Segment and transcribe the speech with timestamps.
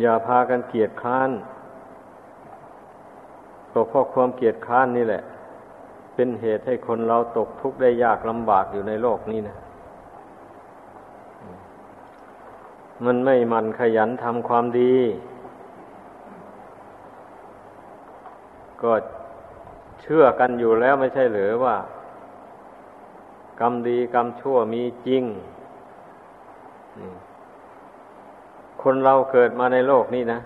[0.00, 1.30] อย่าพากันเกียดค้าน
[3.72, 5.22] ก็เพราะความเกียดค้านนี่แหละ
[6.14, 9.56] เป็นเหตุให้คนเราตกทุกข์ได้ยากลำบากอยู่ในโลกนี้นะ
[13.04, 14.94] มันไม่มันขยันทำความดี
[18.82, 18.92] ก็
[20.02, 21.76] เชื่อกันอยู่แล้วไม่ใช่หรือว่า
[23.60, 25.24] กรรมดีกรรมชั่วมีจริง
[28.88, 30.38] คนเราเกิดมาในโลกนี้นะ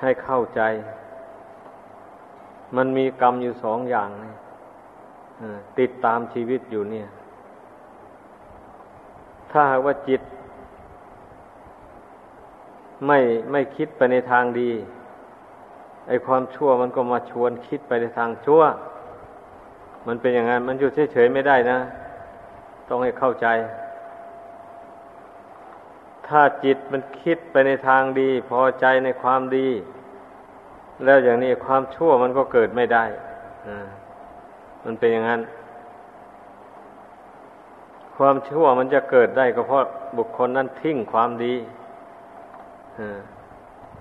[0.00, 0.60] ให้เข้าใจ
[2.76, 4.32] มันมีกรรมอยู่สองอย่างนะ
[5.78, 7.06] ติดตามชีวิตอยู่เนี่ย
[9.50, 10.20] ถ้าหากว่าจิต
[13.06, 13.18] ไม่
[13.50, 14.70] ไม่คิดไปในทางดี
[16.08, 18.62] ไอความชั่วมันก็มาชวนคิดไปในทางชั่ว
[20.06, 21.78] มันเป็นอย่างนั้นมันอยู่เฉยๆไม่ได้นะ
[22.88, 23.48] ต้องให้เข้าใจ
[26.28, 29.68] ถ้าจิตมันคิดไปในทางดี พอใจในความดี
[31.04, 33.04] แล้วอย่างนี้ความชั่วมันก็เกิดไม่ได้
[34.84, 35.42] มันเป็นอย่างนั้น
[38.16, 39.82] ความชั่วมันจะเกิดได้ก็เพราะ
[40.16, 41.54] บุคคลนั้นทิ้งความดี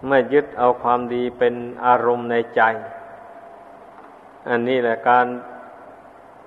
[0.08, 1.54] ไม่ยึดเอาความดีเป็น
[1.86, 2.62] อารมณ์ในใจ
[4.50, 5.26] อันนี้แหละการ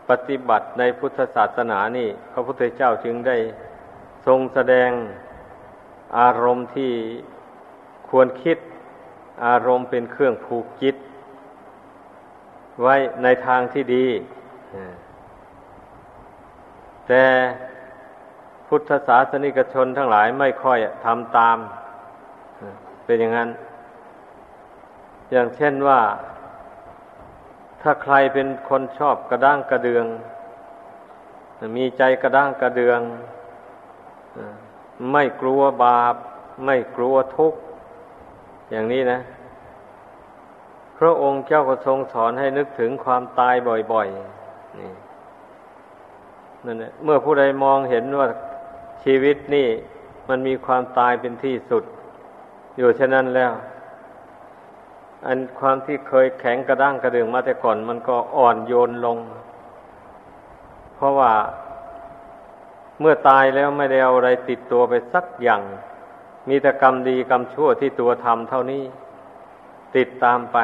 [0.09, 3.37] ปฏิบัติในพุทธศาสนานี่ พระพุทธเจ้าจึงได้
[4.27, 4.91] ทรงแสดง
[6.19, 6.93] อารมณ์ที่
[8.09, 8.59] ควรคิด
[9.47, 10.97] อารมณ์เป็นเครื่องผูกจิต
[12.83, 14.07] ไว้ในทางที่ดี
[17.07, 17.25] แต่
[18.67, 21.59] พุทธศาสนิกชนทั้งหลายไม่ค่อยทำตาม
[23.05, 23.51] เป็นอย่างนั้น
[25.31, 26.01] อย่างเช่นว่า
[27.83, 30.07] ถ้าใครเป็นคนชอบกระด้างกระเดือง
[31.77, 33.01] มีใจกระด้างกระเดือง
[35.13, 36.15] ไม่กลัวบาป
[36.65, 37.59] ไม่กลัวทุกข์
[38.71, 39.21] อย่างนี้นะ
[40.99, 43.55] พระองค์เจ้าก็ทรงสอนให้นึกถึงความตาย
[43.93, 44.93] บ่อยๆนี่
[46.67, 48.29] นั่นแหละเมื่อผู้ใดมองเห็นว่า
[49.05, 49.69] ชีวิตนี่
[50.29, 51.85] มันมีความตายเป็นที่สุด
[52.77, 53.53] อยู่เช่นนั้นแล้ว
[55.27, 59.19] อันความที่เคยแข็งกระด้างกระเดืองมาแต่ก่อน มันก็อ่อนโยนลง
[60.95, 61.33] เพราะว่า
[63.01, 65.63] เมื่อตายแล้วไม่ได้เอาอะไรติดตัวไปสักอย่าง
[66.49, 68.83] มีแต่กรรมดีกรรมชั่วที่ตัวทำเท่านี้
[69.97, 70.59] ติดตามไป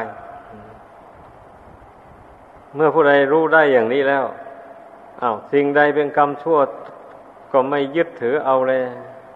[2.74, 4.24] เมื่อผู้ใดรู้ได้อย่างนี้แล้ว
[5.22, 6.58] อา้าวสิ่งใดเป็นกรรมชั่ว
[7.52, 8.80] ก็ไม่ยึดถือเอาเลย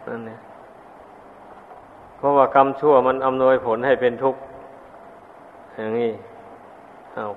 [0.08, 0.40] นั่นเนี่ย
[2.16, 4.40] เพราะว่ากรรมชั่วมันอำนวยผลให้เป็นทุกข์
[5.76, 6.12] อย่างนี้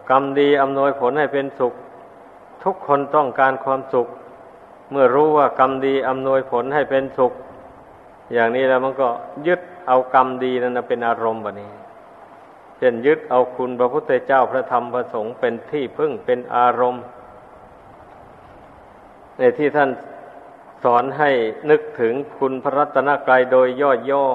[0.09, 1.73] กรรมดีอำนวยผลให้เป็นสุข
[2.63, 4.07] ทุกคนต้องการความสุข
[4.91, 7.33] เมื่อรู้ว่ากรรมดีอำนวยผลให้เป็นสุข
[8.33, 9.09] อย่างนี้แล้วมันก็
[9.47, 11.71] ยึดเอากรรมดีนั้นเป็นอารมณ์แบบนี้
[12.77, 17.03] เช่นยึดเอาคุณพระพุทธเจ้าพระธรรมพระสงฆ์เป็นที่พึ่งเป็นอารมณ์
[19.37, 19.89] ในที่ท่าน
[20.83, 21.31] สอนให้
[21.69, 24.25] นึกถึงคุณพระรัตนกรัยโดยย่อย่อ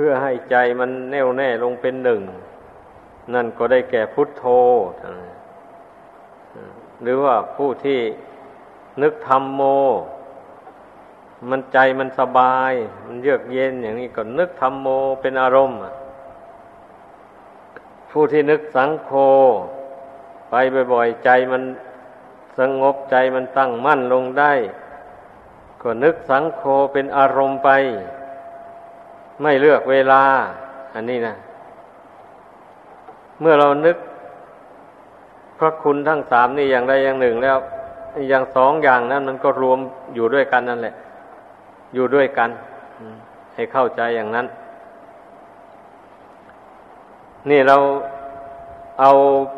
[0.00, 2.20] พื่อให้ใจมันแน่วแน่ลงเป็นหนึ่ง
[3.34, 4.44] นั่นก็ได้แก่พุทโธ
[7.02, 8.00] หรือว่าผู้ที่
[9.02, 9.62] นึกธรรมโม
[11.50, 12.72] มันใจมันสบาย
[13.06, 14.88] มันเยือกเย็นอย่างนี้ก็นึกธรรมโม
[15.20, 15.78] เป็นอารมณ์
[18.10, 19.10] ผู้ที่นึกสังโฆ
[20.50, 20.54] ไป
[20.92, 21.62] บ่อยๆ ใจมัน
[22.58, 24.52] สงบใจมันตั้งมั่นลงได้
[25.82, 27.70] ก็นึกสังโฆเป็นอารมณ์ไป
[29.42, 30.22] ไม่เลือกเวลา
[30.94, 31.34] อันนี้นะ
[33.40, 33.96] เมื่อเรานึก
[35.58, 37.58] พระคุณทั้งสามนี่อย่างใดอย่างหนึ่งแล้ว
[38.30, 39.78] อย่างสองอย่างนั้นมันก็รวม
[40.14, 40.94] อยู่ด้วยกันนั่นแหละ
[41.94, 42.50] อยู่ด้วยกัน
[43.54, 44.46] ให้เข้าใจอย่างนั้น
[47.50, 47.76] นี่เรา
[49.00, 49.10] เอา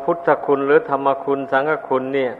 [0.03, 2.31] พุทธคุณหรือธรรมคุณสังฆคุณเนี่ย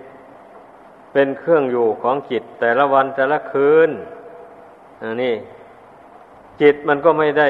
[1.13, 3.89] เป็นเครื่องอยู่ของจิต แต่ละวันแต่ละคืน
[5.01, 5.35] อันนี้
[6.61, 7.47] จิตมันก็ไม่ได้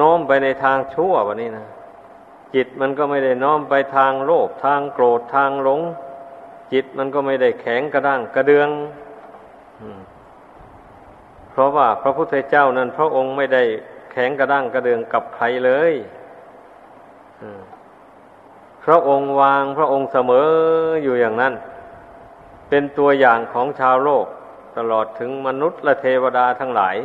[0.00, 1.66] น้อมไปในทางชั่ววันนี้นะ
[2.54, 5.80] จิตมันก็ไม่ได้น้อมไปทางโลภทางโกรธทางหลง
[6.72, 8.68] จิตมันก็ไม่ได้แข็งกระด้างกระเดือง
[11.50, 13.62] เพราะว่าพระพุทธเจ้านั้น พระองค์ไม่ได้
[14.12, 15.92] แข็งกระด้างกระเดืองกับใครเลย
[18.84, 20.50] พระองค์วางพระองค์เสมอ
[21.02, 21.54] อยู่อย่างนั้น
[22.68, 24.26] เป็นตัวอย่างของชาวโลก
[24.76, 26.96] ตลอดถึงมนุษย์และเทวดาทั้งหลาย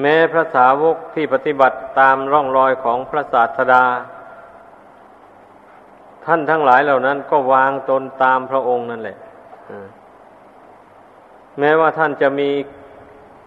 [0.00, 3.84] แม้พระสาวกที่ปฏิบัติตามร่องรอยของพระศาสดา
[6.26, 9.16] ท่านทั้งหลายเหล่านั้นก็วางตนตามพระองค์นั่นแหละ
[11.58, 12.50] แม้ว่าท่านจะมี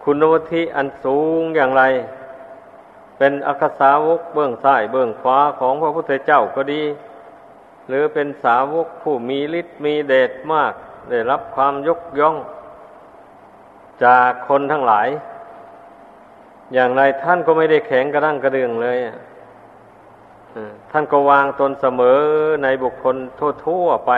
[0.04, 1.82] คุณวุฒิอันสูงอย่างไร
[3.18, 6.82] เป็นอักษาวกเบื้องซ้ายเบื้องขวาของพระพุทธเจ้าก็ดี
[7.88, 10.72] หรือเป็นสาวกผู้มีฤทธิ์มีเดชมาก
[11.10, 12.36] ได้รับความยกย่อง
[14.04, 15.08] จากคนทั้งหลาย
[16.74, 18.98] อย่างไรท่านก็ไม่ได้แข็งกระด้างกระเดืองเลย
[20.90, 22.20] ท่านก็วางตนเสมอ
[22.62, 23.16] ในบุคคล
[23.64, 24.12] ทั่วๆไป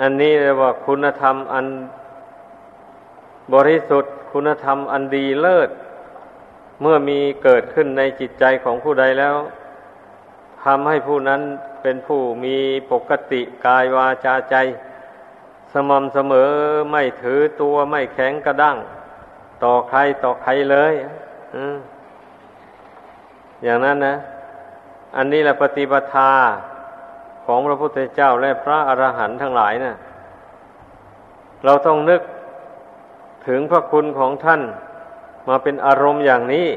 [0.00, 1.66] อันนี้เรียกว่าคุณธรรมอัน
[3.54, 5.70] บริสุทธิ์ คุณธรรมอันดีเลิศ
[6.80, 9.36] เมื่อมีเกิดขึ้นในจิตใจของผู้ใดแล้ว
[10.64, 11.42] ทำให้ผู้นั้น
[11.82, 12.56] เป็นผู้มี
[12.92, 14.56] ปกติกายวาจาใจ
[15.72, 16.50] สม่ำเสมอ
[16.90, 18.76] ไม่ถือตัวไม่แข็งกระด้าง
[19.64, 20.94] ต่อใครต่อใครเลย
[21.54, 21.56] อ
[23.64, 24.16] อย่างนั้นนะ
[25.16, 26.30] อันนี้แหละปฏิปทา
[27.44, 29.94] ของพระพุทธเจ้าและพระอรหันต์ทั้งหลายนะ่ะ
[31.64, 32.22] เราต้องนึก
[33.46, 34.62] ถึงพระคุณของท่าน
[35.48, 36.68] มาเป็นอารมณ์อย่างนี้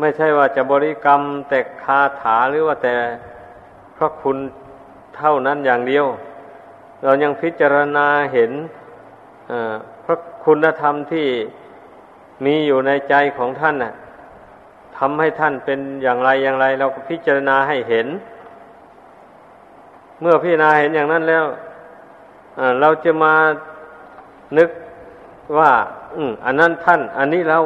[0.00, 2.94] ไม่ใช่ว่าจะบริกรรมแต่คาถาหรือว่าแต่
[3.96, 4.36] พระคุณ
[5.16, 6.06] เท่านั้นอย่างเดียว
[7.02, 8.52] เรายังพิจารณาเห็น
[10.04, 11.26] พระคุณธรรมที่
[12.44, 13.94] มีอยู่ในใจของท่านน่ะ
[14.98, 18.06] ทำให้ท่านเป็นอย่างไรอย่างไร เราก็พิจารณาให้เห็น
[20.20, 21.44] เมื่อพิจารณาเห็นอย่างนั้นแล้ว
[22.80, 23.34] เราจะมา
[24.58, 24.70] นึก
[25.58, 25.70] ว่า
[26.14, 27.58] อืมอันนั้นท่าน อันนี้เรา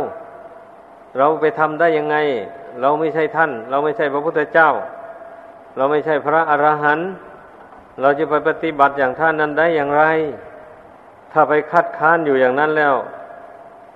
[1.19, 2.17] เราไปทำได้ยังไง
[2.81, 4.71] เราไม่ใช่ท่าน เราไม่ใช่พระพุทธเจ้า
[5.77, 7.09] เราไม่ใช่พระอรหันต์
[8.01, 10.05] เราจะไปปฏิบัติอย่างท่านนั้นได้อย่างไร
[11.33, 12.95] ถ้าไปคัดค้านอยู่อย่างนั้นแล้ว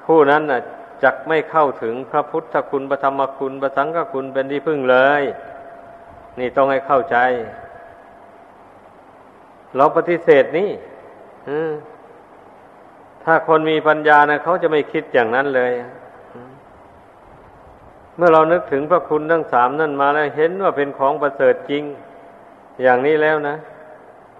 [0.05, 0.61] ผู้นั้นน่ะ
[1.03, 5.23] จักไม่เข้าถึงพระพุทธคุณพระธรรมคุณพระสังฆคุณเป็นที่พึ่งเลย
[6.39, 7.17] นี่ต้องให้เข้าใจ
[9.77, 10.71] เราปฏิเสธนี่
[13.25, 15.73] ถ้าคนมีปัญญานะเขาจะไม่คิดอย่างนั้นเลย
[18.17, 21.85] เมื่อเรานึกถึงพระคุณทั้งสามนั่นมาแล้วเห็นว่าเป็นของประเสริฐจริง
[22.83, 23.57] อย่างนี้แล้วนะ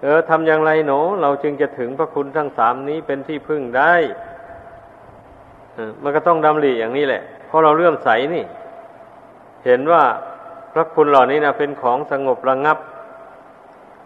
[0.01, 3.93] เออทำอย่างไรหนเราจึงจะถึงพระคุณทั้งสามนี้เป็นที่พึ่งได้
[6.03, 8.43] มันก็ต้องดำริอย่างนี้แหละ เพราะเราเลื่อมใสนี่
[9.65, 10.03] เห็นว่า
[10.73, 12.77] พระคุณเหล่านี้นะเป็นของสงบระงับ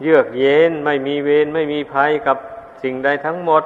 [0.01, 2.37] เยือกเย็นไม่มีเวรไม่มีภัยกับ
[2.83, 3.63] สิ่งใดทั้งหมด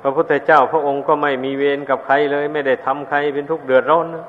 [0.00, 4.26] พระพุทธเจ้าพระองค์ก็ไม่มีเวรกับใครเลย ไม่ได้ทำใครเป็นทุกข์เดือดร้อนนะ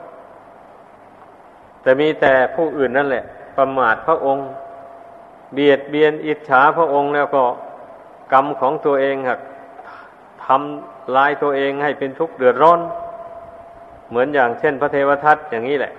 [1.81, 3.23] แต่มีแต่ผู้อื่นนั่นแหละ
[3.57, 4.45] ประมาทพระองค์
[5.53, 7.43] เบียดเบียนอิจฉาพระองค์แล้วก็
[8.33, 9.39] กรรมของตัวเองหัก
[10.45, 12.79] ทำลายตัวเองให้เป็นทุกข์เดือดร้อน
[14.09, 15.93] เหมือนอย่างเช่น พระเทวทัตอย่างนี้แหละ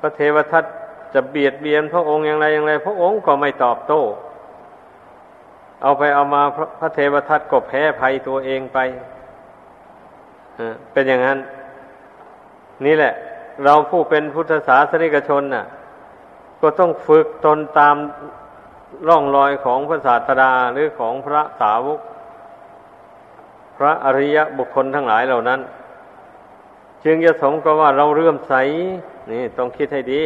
[0.00, 0.64] พระเทวทัต
[1.14, 4.02] จะเบียดเบียนพระองค์อย่างไรอย่างไร พระองค์ก็ไม่ตอบโต้
[5.82, 6.42] เอาไปเอามา
[6.80, 8.78] พระเทวทัตก็แพ้ภัยตัวเองไป
[10.92, 11.38] เป็นอย่างนั้น
[12.86, 13.12] นี่แหละ
[13.64, 15.64] เราผู้เป็นพุทธศาสนิกชนน่ะ
[16.60, 17.96] ก็ต้องฝึกตนตาม
[19.08, 22.00] ร่องรอยของพระศาสดาหรือของพระสาวก
[23.82, 25.60] พระอริยบุคคลทั้งหลายเหล่านั้น
[27.04, 28.54] จึงจะสมกับว่าเราเรื่มใส
[29.30, 30.22] นี่ต้องคิดให้ดี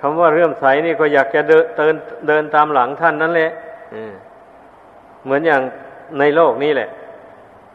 [0.00, 1.94] คำว่าเรื่มใสนี่ก็อยากจะเดินเดิน
[2.28, 3.50] เดินตามหลังท่านนั่นแหละ
[5.24, 5.62] เหมือนอย่าง
[6.18, 6.88] ในโลกนี้แหละ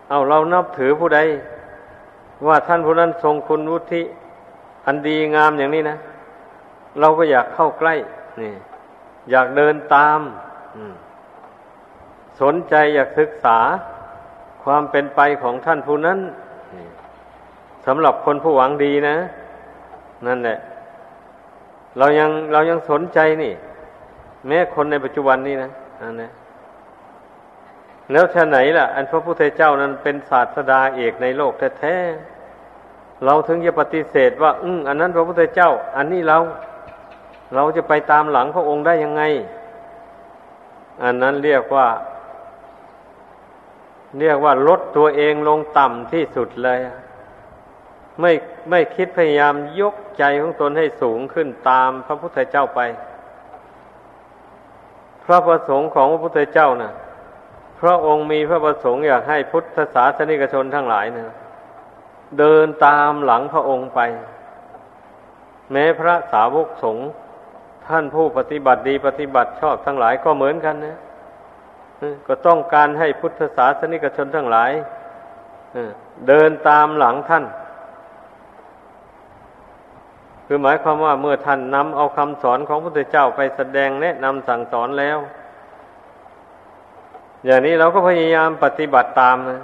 [0.10, 1.20] เอาเรานับถือผู้ใด
[2.48, 4.02] ว่าท่านผู้นั้นทรงคุณวุฒิ
[4.86, 5.98] อันดีงามอย่างนี้นะ
[7.00, 7.94] เราก็อยากเข้าใกล้
[8.42, 8.54] นี่
[9.32, 10.20] อยากเดินตาม
[12.42, 13.58] สนใจอยากศึกษา
[14.64, 16.20] ความเป็นไปของท่านผู้นั้น
[17.86, 19.16] สำหรับคนผู้หวังดีนะ
[20.28, 20.58] นั่นแหละ
[21.98, 23.54] เรายังเรายังสนใจนี่
[24.48, 25.70] แม้คนในปัจจุบันนี้นะ
[26.02, 26.30] อันนี้
[28.12, 36.38] แล้วชะไหนล่ะ อันพระพุทธเจ้านั้นเป็นศาสดาเอกในโลกแท้ๆเราถึงจะปฏิเสธว่า อืมอันนั้นพระพุทธเจ้า อันนี้เรา
[37.56, 39.24] เราจะไปตามหลังพระองค์ได้ยังไง
[41.04, 41.88] อันนั้นเรียกว่า
[44.20, 46.80] เรียกว่าลดตัวเองลงต่ำที่สุดเลย
[48.22, 48.32] ไม่
[48.70, 52.80] ไม่คิดพยายามยกใจของตนให้สูงขึ้นตามพระพุทธเจ้าไป
[55.24, 56.94] พระประสงค์ของพระพุทธเจ้านะ่ะ
[57.80, 61.28] พระองค์มีพระประสงค์อยากให้พุทธศาสนิกชนทั้งหลายนะ
[62.40, 64.00] เดินตามหลังพระองค์ไป
[65.72, 67.08] แม้พระสาวกสงฆ์
[67.88, 70.98] ท่านผู้ปฏิบัติดีปฏิบัติชอบทั้งหลายก็เหมือนกันนะ
[72.28, 74.72] ก็ต้องการให้พุทธศาสนิกชนทั้งหลาย
[76.28, 77.46] เดินตามหลังท่าน
[80.46, 85.18] คือหมายความว่าเมื่อท่านนำเอาคำสอนของพระพุทธเจ้าไปแสดงแนะนำสั่งสอนแล้ว
[87.46, 89.62] อย่างนี้เราก็พยายามปฏิบัติตามนะ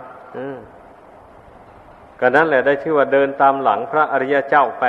[2.19, 4.85] ก็นั้นแหละได้ชื่อว่าเดินตามหลังพระอริยเจ้าไป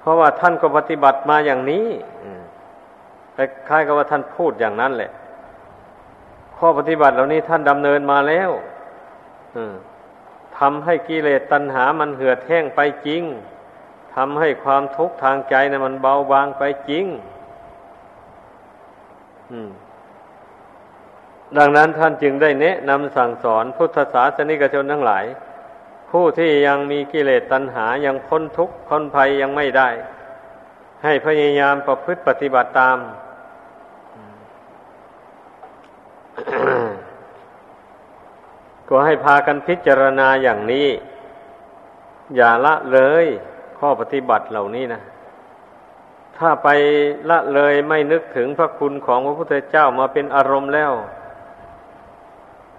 [0.00, 1.86] เพราะว่าท่านก็ปฏิบัติมาอย่างนี้
[3.68, 5.10] คล้ายกับว่าท่านพูดอย่างนั้นแหละ
[6.58, 8.50] ข้อปฏิบัติเหล่านี้ท่านดำเนินมาแล้ว
[10.58, 13.22] ทำให้กิเลสตัณหามันเหือดแห้งไปจริง
[14.14, 17.06] ทำให้ความทุกข์ทางใจนะมันเบาบางไปจริง
[21.58, 25.24] ดังนั้นท่านจึงได้แนะนำสั่งสอนพุทธศาสนิกชนทั้งหลาย
[26.10, 29.88] ผู้ที่ยังมีกิเลสตัณหายังพ้นทุกข์พ้นภัยยังไม่ได้
[31.04, 32.98] ให้พยายามประพฤติปฏิบัติตาม
[38.88, 40.88] ก็ให้พากันพิจารณาอย่างนี้
[42.36, 43.26] อย่าละเลย
[43.78, 45.00] ข้อปฏิบัติเหล่านี้นะ
[46.38, 46.68] ถ้าไป
[47.30, 50.92] ละเลยไม่นึกถึงพระคุณของพระพุทธเจ้ามาเป็นอารมณ์แล้ว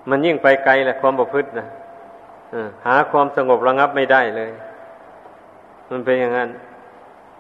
[0.10, 1.68] มันยิ่งไปไกลแหละความประพฤตินะ
[2.86, 4.52] หาความสงบระงับไม่ได้เลย
[5.92, 6.50] มันเป็นอย่างนั้น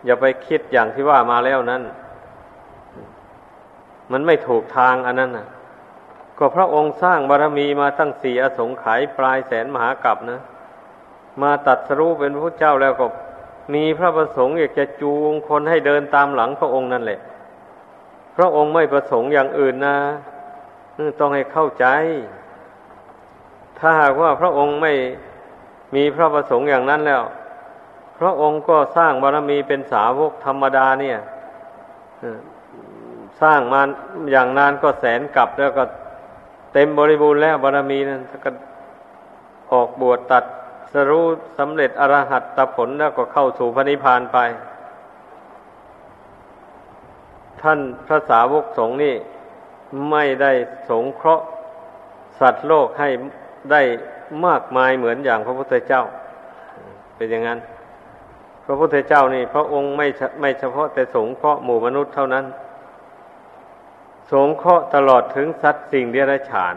[0.05, 1.84] อย่าไปคิดอย่างที่ว่ามาแล้วนั้น
[4.12, 5.48] มันไม่ถูกทางอันนั้นนะ
[6.38, 10.42] ก็พระองค์สร้างบารรมีมาตั้งสี่อสงไขยปลายแสนมหากรัปนะ
[11.42, 13.06] มาตัดสรู้เป็นพระเจ้าแล้วก็
[13.74, 17.20] มีพระประสงค์อยากจะจูงคนให้เดินตามหลังพระองค์นั่นแหละ
[18.38, 19.98] พระองค์ไม่ประสงค์อย่างอื่นนะ
[21.20, 21.86] ต้องให้เข้าใจ
[23.80, 24.94] ถ้าหากว่าพระองค์ไม่
[25.96, 27.24] มีพระประสงค์อย่างนั้นแล้ว
[28.20, 31.18] พระองค์ก็สร้างบารมีเป็นสาวกธรรมดาเนี่ย
[33.42, 33.82] สร้างมา
[34.32, 35.84] อย่างนานก็แสนกลับแล้วก็
[36.77, 38.51] เต็มบริบูรณ์แล้วบารมีนั้นก็
[39.74, 40.44] ออกบวชตัด
[40.91, 41.25] สรู้
[41.60, 44.38] สำเร็จอรหัตตผลแล้วก็เข้าสู่พระนิพพานไป
[47.62, 49.15] ท่านพระสาวกสงฆ์นี่
[50.12, 50.51] ไม่ได้
[50.89, 51.46] สงเคราะห์
[52.39, 53.10] สัตว์โลกให้
[53.72, 53.82] ได้
[54.46, 56.01] มากมายเหมือนอย่างพระพุทธเจ้า
[57.15, 57.60] เป็นอย่างนั้น
[58.65, 60.08] พระพุทธเจ้านี่ พระองค์ไม่
[60.41, 62.46] ไม่เฉพาะแต่สงเคราะห์หมู่มนุษย์เท่านั้น
[64.32, 66.75] สงเคราะห์ตลอดถึงสัตว์สิ่งเดรัจฉาน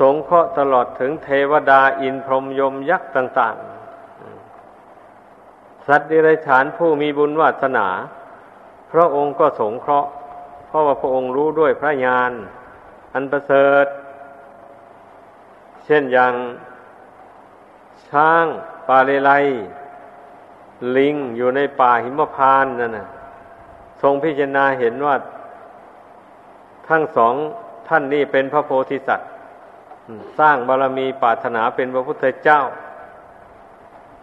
[0.00, 3.56] สงเคราะห์ตลอดถึงเทวดาอินพรหมยมยักษ์ต่าง
[5.12, 7.88] ๆ สัตว์เดิเรกชันผู้มีบุญวาสนา
[8.92, 10.10] พระองค์ก็สงเคราะห์
[10.66, 12.32] เพราะว่าพระองค์รู้ด้วยพระญาณ
[13.14, 13.86] อันประเสริฐ
[15.84, 16.34] เช่นอย่าง
[18.08, 18.44] ช้าง
[18.88, 19.30] ปาเลไล
[20.96, 23.08] ลิงอยู่ในป่าหิมพานนั่นนะ
[24.02, 25.14] ทรงพิจารณาเห็นว่า
[26.88, 27.34] ทั้งสอง
[27.88, 29.30] ท่านนี้เป็นพระโพธิสัตว์
[30.38, 32.60] สร้างบารมีปรารถนาเป็นพระพุทธเจ้า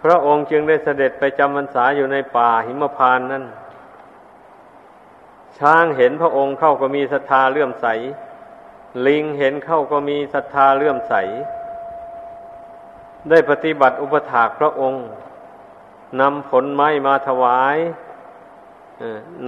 [0.04, 3.46] พระองค์จึงได้เสด็จไปจำพรรษาอยู่ในป่าหิมพานนั้น
[5.60, 7.88] ช้างเห็นพระองค์เข้าก็มีศรัทธาเลื่อมใส
[9.08, 11.14] ลิงเห็นเข้าก็มีศรัทธาเลื่อมใส
[13.30, 15.06] ได้ปฏิบัติอุปถากพระองค์
[16.22, 17.78] นำผลไม้มาถวาย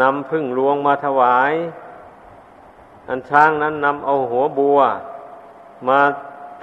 [0.02, 1.52] นำพึ่งลวงมาถวาย
[3.10, 4.80] อันช้างนั้นนำเอาหัวบัว
[5.88, 6.00] มา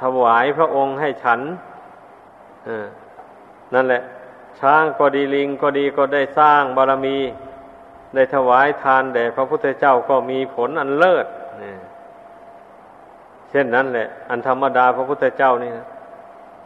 [0.03, 1.41] ถวายพระองค์ให้ฉัน
[3.75, 4.03] นั่นแหละ
[4.61, 7.19] ช้างก็ดีลิงก็ดีก็ได้สร้างบารมี
[8.15, 11.27] ได้ถวายทานแด่พระพุทธเจ้าก็มีผลอันเลิศ
[13.51, 15.87] เช่นนั้นแหละ อันธรรมดาพระพุทธเจ้านี่นะ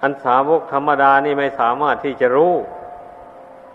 [0.02, 2.54] อันสาวกธรรมดานี่ไม่สามารถที่จะรู้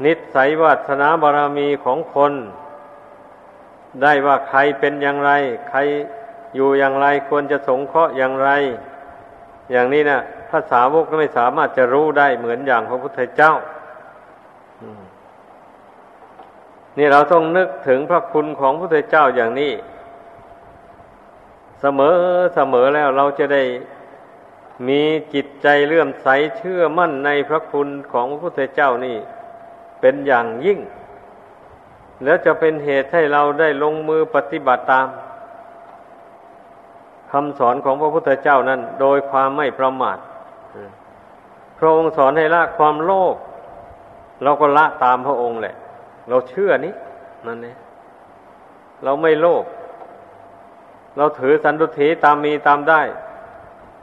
[0.06, 2.34] นิสัยวาสนาบารมีของคน
[4.02, 5.32] ได้ว่าใครเป็นอย่างไร
[5.70, 5.80] ใคร
[6.56, 8.50] อยู่อย่างไรควรจะสงเคราะห์อย่างไร
[9.72, 10.20] อย่างนี้นะ
[10.50, 13.54] ภาษาวกก็ไม่สามารถจะรู้ได้เหมือนอย่างพระพุทธเจ้า
[16.98, 19.74] นี่เราต้องนึกถึงพระคุณของพระพุทธเจ้าอย่างนี้
[21.82, 22.18] เสมอ
[22.56, 23.64] เสมอแล้วเราจะได้
[24.88, 25.02] มี
[25.34, 29.18] จิตใจเลื่อมใสเชื่อมั่นในพระคุณของพระพุทธเจ้านี่
[30.02, 30.80] เป็นอย่างยิ่ง
[32.24, 35.08] แล้วจะเป็นเหตุให้เราได้ลงมือปฏิบัติตาม
[37.32, 40.18] คำสอนของพระพุทธเจ้านั้น โดยความไม่ประมาท
[41.78, 43.36] พระองค์สอนให้ละความโลภ
[44.44, 45.76] เราก็ละตามพระองค์แหละ
[46.30, 46.94] เราเชื่อนี้
[47.48, 47.78] นั่นเอง
[49.04, 49.64] เราไม่โลภ
[51.18, 53.02] เราถือสันตุถีตามมีตามได้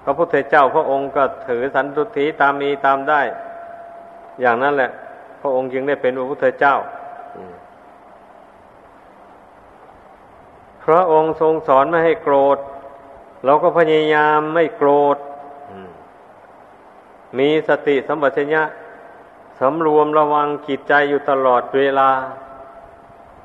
[0.04, 3.22] พระพุทธเจ้าพระองค์ก็ถือสันตุถีตามมีตามได้
[4.40, 4.90] อย่างนั้นแหละ
[5.40, 6.74] พระองค์จึงได้เป็นพระพุทธเจ้า
[10.88, 12.58] พระองค์ทรงสอนไม่ให้โกรธ
[13.44, 15.16] เราก็พยายามไม่โกรธ
[17.38, 18.62] มีสติสัมปชัญญะ
[19.60, 22.10] สำรวมระวังจิตใจอยู่ตลอดเวลา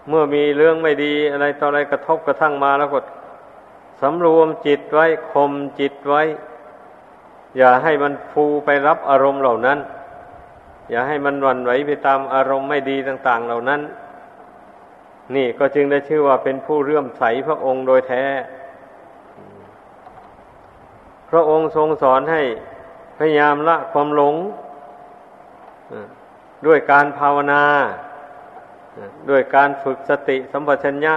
[0.09, 2.99] เมื่อมีเรื่องไม่ดีอะไรต่ออะไรกระทบกระทั่งมาแล้วก็
[4.01, 6.21] สำรวมจิตไว้ข่มจิตไว้
[7.57, 9.79] อย่าให้มันฟูไปรับอารมณ์เหล่านั้น
[10.89, 13.81] อย่าให้มันวันไหวไปตามอารมณ์ไม่ดีต่าง ๆ เหล่านั้น
[15.35, 18.25] นี่ก็จึงได้ชื่อว่าเป็นผู้เรื่อมใสพระองค์โดยแท้
[21.29, 22.41] พระองค์ทรงสอนให้
[23.17, 24.35] พยายามละความหลง
[26.65, 27.63] ด้วยการภาวนา
[29.29, 31.13] ด้วยการฝึกสติสัมปชัญญะ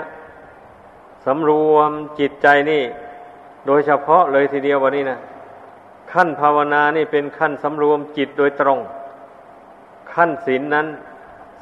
[1.25, 2.83] สำรวมจิตใจนี่
[3.67, 5.19] โดยเฉพาะเลยทีเดียววันนี้นะ
[6.13, 8.79] ขั้นภาวนานี่เป็นขั้นสำรวมจิตโดยตรง
[10.13, 10.87] ขั้นศีลนนั้น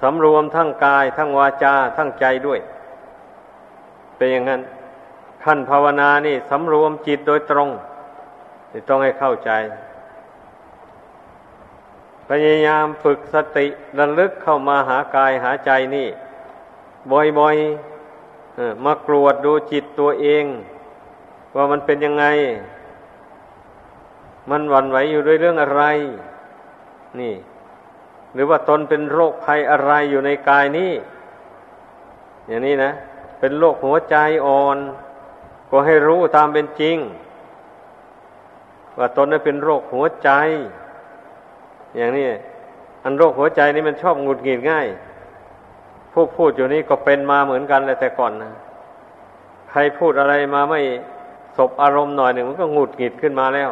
[0.01, 2.61] สำรวมทั้งกาย ทั้งวาจา ทั้งใจด้วย
[4.17, 4.61] เป็นอย่างนั้น
[5.45, 7.69] ขั้นภาวนานี่สำรวมจิตโดยตรง
[8.89, 9.51] ต้องให้เข้าใจ
[12.29, 13.67] พยายามฝึกสติ
[13.99, 16.09] ระลึกเข้ามาหากายหาใจนี่
[17.39, 20.45] บ่อยๆมากรวดดูจิตตัวเอง
[21.57, 22.25] ว่ามันเป็นยังไง
[24.51, 25.83] มันหวั่นไหวอยู่ด้วยเรื่องอะไร
[27.21, 27.35] นี่
[28.35, 30.93] หรือว่าตนเป็นโรคภัยอะไรอยู่ในกายนี้
[32.47, 32.93] อย่างนี้นะ
[33.41, 34.79] เป็นโรคหัวใจอ่อน
[35.71, 36.97] ก็ให้รู้ตามเป็นจริง
[38.99, 40.31] ว่าตนนั้นเป็นโรคหัวใจ
[41.97, 42.26] อย่างนี้
[43.05, 44.87] อันโรคหัวใจนี่มันชอบหงุดหงิดง่าย
[46.12, 48.53] ผู้พูดอยู่นี่ก็เป็นมาเหมือนกันเลยแต่ก่อนนะ
[49.71, 50.81] ใครพูดอะไรมาไม่
[51.57, 53.71] สบอารมณ์หน่อยหนึ่งมันก็หงุดหงิดขึ้นมาแล้ว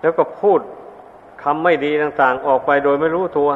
[0.00, 0.60] แล้วก็พูด
[1.42, 3.50] คำไม่ดีต่างๆ ออกไปโดยไม่รู้ตัว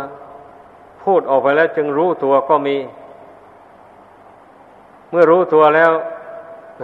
[1.03, 2.77] พูดออกไปแล้วจึงรู้ตัวก็มี
[5.11, 5.91] เมื่อรู้ตัวแล้ว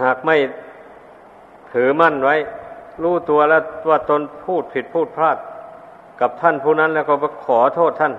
[0.03, 0.35] หากไม่
[1.73, 2.35] ถือมั่นไว้
[3.03, 5.37] รู้ตัวแล้วว่าตนพูดผิดพูดพลาด
[6.21, 8.13] กับท่านผู้นั้นแล้วก็ขอโทษท่าน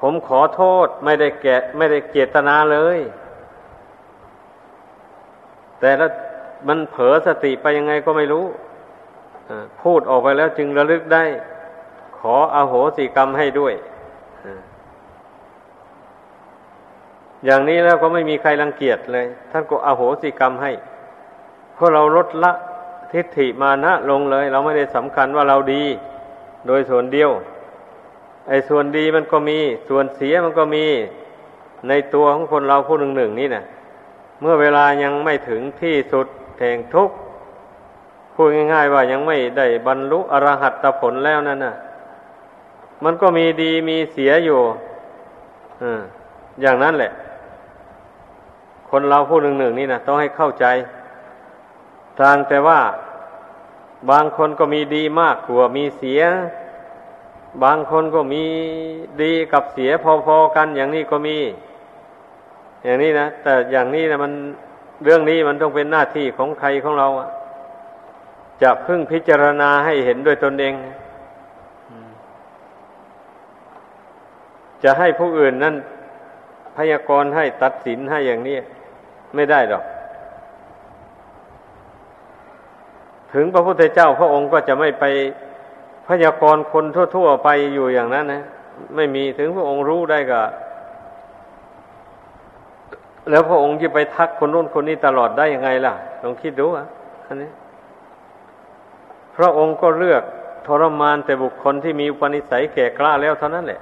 [0.00, 2.98] ผมขอโทษไม่ได้แกะไม่ได้เจตนาเลย
[5.80, 6.10] แต่แล้ว
[6.68, 8.44] มันเผลอสติไปยังไงก็ไม่รู้
[9.82, 11.24] พูดออกไปแล้วจึงระลึกได้
[12.18, 13.74] ขออโหสิกรรมให้ด้วย
[17.44, 20.72] อย่างนี้แล้วก็ไม่มีใครรังเกียจเลย ท่านก็อโหสิกรรมให้
[21.74, 22.52] เพราะเราลดละ
[23.12, 25.84] ทิฏฐิมานะลงเลย เราไม่ได้สำคัญว่าเราดี
[26.66, 27.30] โดยส่วนเดียว
[28.48, 29.58] ไอ้ส่วนดีมันก็มี
[29.88, 30.84] ส่วนเสียมันก็มี
[31.88, 33.64] ในตัวของคนเราผู้หนึ่งหนึ่งนี่นะ
[34.40, 36.26] เมื่อเวลายังไม่ถึงที่สุด
[36.58, 37.16] แห่งทุกข์
[38.40, 41.74] พูดง่าย ๆ ว่ายังไม่ได้บรรลุอรหัตผลแล้วนั่นน่ะ
[43.04, 44.60] มันก็มีดีมีเสียอยู่
[45.82, 45.84] อ
[46.60, 47.12] อย่างนั้นแหละ
[48.90, 50.64] คนเราผู้หนึ่งหนึ่งนี่นะต้องให้เข้าใจ
[52.18, 52.80] ทางแต่ว่า
[54.10, 56.22] บางคนก็มีดีมากกว่ามีเสีย
[57.62, 58.44] บางคนก็มี
[59.22, 59.90] ดีกับเสีย
[60.26, 61.38] พอๆกันอย่างนี้ก็มี
[62.84, 64.32] อย่างนี้นะแต่อย่างนี้นะมัน
[65.04, 67.08] เรื่องนี้มันต้องเป็นหน้าที่ของใครของเรา
[68.62, 70.74] จะพึ่งพิจารณาให้เห็นด้วยตนเอง
[74.82, 75.74] จะให้ผู้อื่นนั่น
[76.76, 78.56] พยากรณ์ให้ตัดสินให้อย่างนี้
[79.34, 79.84] ไม่ได้หรอก
[83.32, 85.04] ถึงพระพุทธเจ้าพระองค์ก็จะไม่ไป
[86.08, 88.42] พยากรณ์คนทั่ว ๆ ไปอยู่อย่างนั้นนะ
[88.96, 90.40] ไม่มีถึงพระองค์รู้ได้ก็
[93.30, 96.86] แล้วพระองค์จะไปทักคนนู้นคนนี้ตลอดได้ยังไงล่ะลองคิดดูอะ
[97.26, 97.50] อันนี้
[99.38, 100.22] พระองค์ก็เลือก
[100.66, 103.80] ทรมานแต่บุคคลที่มีอุปนิสัยแก่กล้าแล้วเท่านั้นแหละ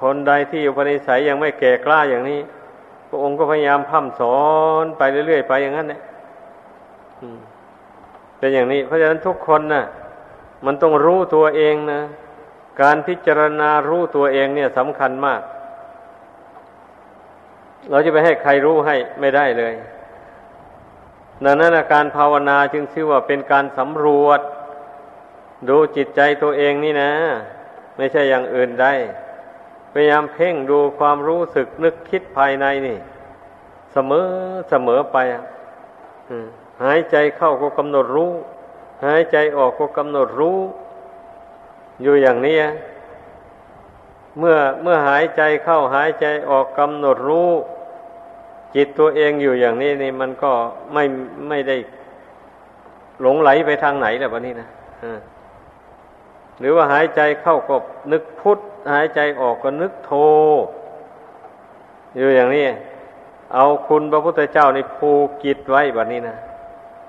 [0.00, 2.40] คนใดที่อุปนิสัยยังไม่แก่กล้าอย่างนี้
[3.08, 4.38] พระองค์ก็พยายามพัฒสอ
[4.82, 6.00] นไปเรื่อยๆไปอย่างนั้นแหละ
[8.38, 9.84] เป็นอย่างนี้ เพราะฉะนั้นทุกคนนะ่ะ
[10.66, 12.00] มันต้องรู้ตัวเองนะ
[12.82, 15.40] การพิจารณารู้ตัวเองเนี่ยสำคัญมาก
[17.90, 19.72] เราจะไปให้ใครรู้ให้ไม่ได้เลย
[21.44, 24.40] ดังนั้นการภาวนาจึงชื่อว่าเป็นการสำรวจ
[25.68, 27.12] ดูจิตใจตัวเองนี่นะ
[27.96, 28.94] ไม่ใช่อย่างอื่นได้
[29.92, 32.98] พยายามเพ่งดูความรู้สึกนึกคิดภายในนี่
[33.92, 34.26] เสมอ
[34.70, 35.16] เสมอไป
[36.84, 38.32] หายใจเข้าก็กำหนดรู้
[39.06, 40.58] หายใจออกก็กำหนดรู้
[42.02, 42.56] อยู่อย่างนี้
[44.38, 47.50] เมื่อเมื่อหายใจเข้าหายใจออกกำหนดรู้
[48.74, 50.50] จิตตัวเองอยู่อย่างนี้นี่มันก็
[50.92, 51.04] ไม่
[51.48, 51.76] ไม่ได้
[53.20, 54.68] หลงไหลไปทางไหนแล้ววันนี้นะ
[56.60, 57.76] หรือว่าหายใจเข้าก็
[58.12, 58.58] นึกพุทธ
[58.92, 60.12] หายใจออกก็นึกโท
[62.16, 62.66] อยู่อย่างนี้
[63.54, 65.10] เอาคุณพระพุทธเจ้าในภู
[65.42, 66.36] กิจไว้แบบนี้นะ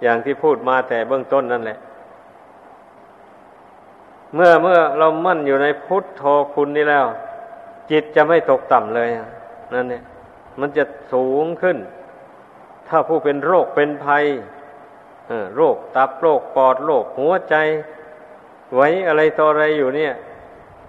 [0.04, 1.78] อย่างที่พูดมาแต่เบื้องต้นนั่นแหละ
[4.36, 7.06] เมื่อเมื่อเรามั่นอยู่ในพุทธโธคุณนี่แล้ว
[7.92, 9.10] จิตจะไม่ตกต่ำเลย
[9.74, 10.04] นั่นเนี่ย
[10.60, 10.84] มันจะ
[11.14, 11.78] สูงขึ้น
[12.88, 14.26] ถ้าผู้เป็นโรคเป็นภัย
[15.56, 17.56] โรคตับโรคปอดโรคหัวใจ
[18.76, 20.14] ไว้อะไรต่ออะไรอยู่เนี่ย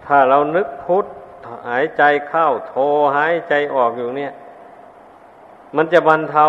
[0.07, 1.07] ถ้าเรานึกพุทธ
[1.68, 2.75] หายใจเข้าโท
[3.16, 4.33] หายใจออกอยู่เนี่ย
[5.77, 6.46] มันจะบรรเทา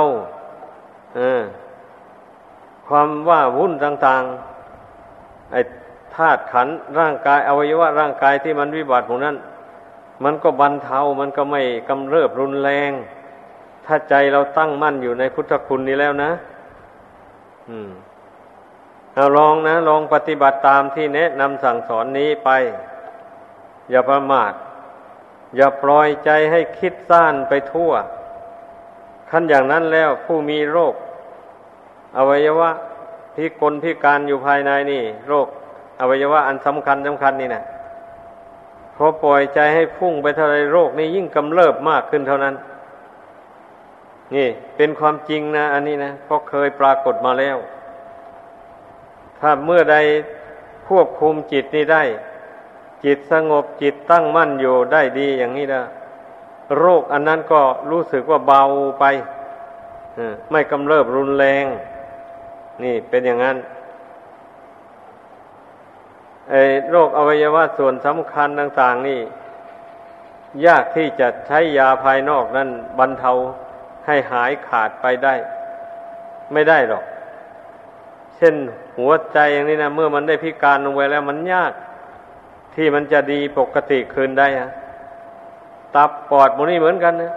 [2.88, 5.62] ความว่าวุ่นต่างๆไอ้
[6.16, 6.68] ธาตุขัน
[7.00, 9.36] ร่างกายอวัยวะร่างกายที่มันวิบัติพวกนั้น
[10.24, 12.92] มันก็บรรเทา มันก็ไม่กำเริบรุนแรง
[13.86, 16.32] ถ้าใจเราตั้งมั่นอยู่ในพุทธคุณนี้แล้วนะ
[17.70, 17.92] อืม
[19.16, 22.50] เอาลองนะ ลองปฏิบัติตามที่แนะนำสั่งสอนนี้ไป
[23.90, 24.54] อย่าประมาท
[25.56, 27.92] อย่าปล่อยใจให้คิดซ่านไปทั่ว
[29.30, 30.94] ขั้นอย่างนั้นแล้วผู้มีโรค
[32.18, 32.70] อวัยวะ
[33.36, 35.48] พิกลพิการอยู่ภายในนี่ โรค
[36.00, 37.64] อวัยวะอันสำคัญสำคัญนี่นะ
[38.96, 42.56] พอปล่อยใจให้พุ่งไปเท่าไรโรคนี้ยิ่งกำเริบมากขึ้นเท่านั้น
[44.36, 47.58] นี่ เป็นความจริงนะ อันนี้นะเพราะเคยปรากฏมาแล้ว
[49.40, 49.98] ถ้าเมื่อใด
[50.88, 52.04] ควบคุมจิตนี้ได้
[53.06, 55.84] จิตสงบจิตตั้งมั่นอยู่ได้ดีอย่างนี้นะ
[56.78, 58.62] โรคอันนั้นก็รู้สึกว่าเบา
[59.00, 59.06] ไป
[60.52, 61.66] ไม่กำเริบรุนแรง
[62.84, 63.58] นี่เป็นอย่างนั้น
[66.92, 69.20] โรคอวัยวะส่วนสำคัญต่าง ๆ นี่
[70.66, 73.32] ยากที่จะใช้ยาภายนอกนั้นบรรเทา
[74.06, 75.36] ให้หายขาดไปได้
[76.54, 77.04] ไม่ได้หรอก
[78.38, 78.56] เช่น
[79.00, 81.74] หัวใจอย่างนี้นะเมื่อมันได้พิการลงไปแล้วมันยาก
[82.76, 84.72] ที่มันจะดีปกติคืนได้ฮะ
[85.96, 87.34] ตับปอดมันนี่เหมือนกันนะ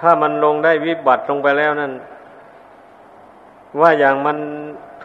[0.00, 1.92] ถ้ามันลงได้วิบัติลงไปแล้วนั่น
[3.80, 4.38] ว่าอย่างมัน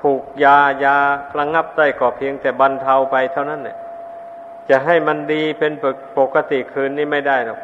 [0.04, 0.98] ถูกยายา
[1.38, 3.78] ระงับได้ก็เพียงแต่บรรเทาไปเท่านั้นเนี่ย
[4.70, 5.72] จะให้มันดีเป็น
[6.18, 7.60] ปกติคืนนี้ไม่ได้หรอก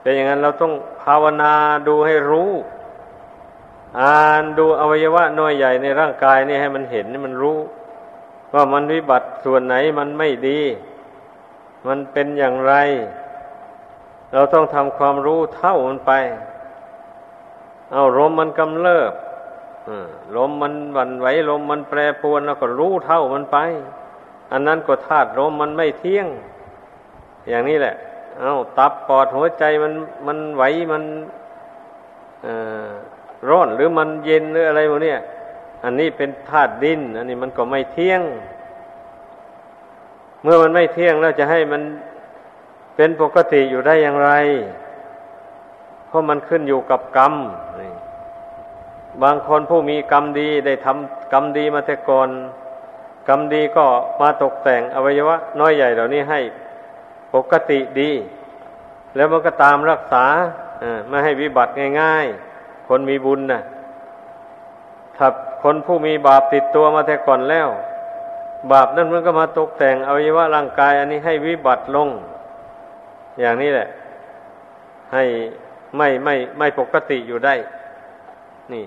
[0.00, 1.54] แต่อย่างนั้นเราต้องภาวนา
[1.88, 2.50] ดูให้รู้
[4.00, 7.58] อ่านดูอวัยวะน้อยใหญ่ในร่างกายนี่ให้มันเห็นมันรู้
[8.54, 10.60] ว่ามันวิบัติส่วนไหนมันไม่ดี
[11.86, 12.74] มันเป็นอย่างไร
[14.32, 16.12] เราต้องทำความรู้เท่ามันไป
[17.92, 19.12] เอาลมมันกำเริบ
[20.36, 23.58] ลมมันวันไหวลมมันแปรปรวนแล้วก็รู้เท่ามันไป
[24.52, 26.26] อันนั้นก็ธาตุลมมันไม่เที่ยง
[27.48, 27.94] อย่างนี้แหละ
[28.40, 29.92] เอาตับปอดหัวใจมัน
[30.26, 31.04] มันไหวมัน
[33.48, 35.14] ร้อนหรือมันเย็นหรืออะไรพวกนี้
[35.84, 38.22] อันนี้เป็นธาตุดิน อันนี้มันก็ไม่เที่ยง
[40.42, 41.82] เมื่อมันไม่เที่ยงแล้วจะให้มัน
[42.96, 44.30] เป็นปกติอยู่ได้อย่างไร
[46.06, 47.34] เพราะมันขึ้นอยู่กับกรรม
[49.22, 52.28] บางคนผู้มีกรรมดีได้ทำกรรมดีมาแต่ก่อน
[53.28, 53.86] กรรมดีก็
[54.20, 56.40] มาตกแต่งอวัยวะ น้อยใหญ่เหล่านี้ให้
[57.34, 58.10] ปกติดี
[59.16, 60.24] แล้วมันก็ตามรักษา
[61.08, 63.62] ไม่ให้วิบัติง่ายๆ คนมีบุญนะ
[65.16, 65.26] ถ้า
[65.62, 67.68] คนผู้มีบาปติดตัวมาแต่ก่อนแล้ว
[68.72, 72.08] บาปนั้นมันก็มาตกแต่งอวัยวะร่างกาย อันนี้ให้วิบัติลง
[73.40, 73.88] อย่างนี้แหละ
[75.14, 75.24] ให้
[75.96, 77.54] ไม่ไม่ไม่ปกติอยู่ได้
[78.72, 78.84] นี่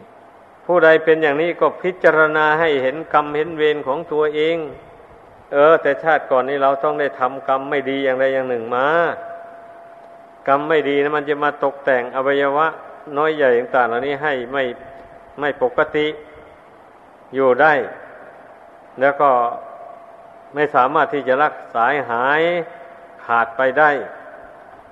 [0.73, 4.57] ผู้ใดเป็นอย่างนี้ก็พิจารณาให้เห็นกรรมเห็นเวรของตัวเอง
[5.53, 8.88] เออ แต่ชาติก่อนนี้เราต้องได้ทำกรรมไม่ดีอย่างใดอย่างหนึ่งมา
[10.47, 12.67] กรรมไม่ดีนะมันจะมาตกแต่งอวัยวะ
[13.17, 14.63] น้อยใหญ่ต่างๆเหล่านี้ให้ไม่
[15.39, 16.07] ไม่ปกติ
[17.36, 17.73] อยู่ได้
[18.99, 19.29] แล้วก็
[20.53, 22.41] ไม่สามารถที่จะรักษาหาย
[23.25, 23.89] ขาดไปได้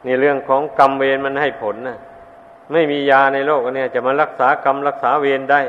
[0.05, 1.99] นี่เรื่องของกรรมเวรมันให้ผลนะ
[2.71, 5.61] ไม่มียาในโลกนี้จะมารักษากรรมรักษาเวรได้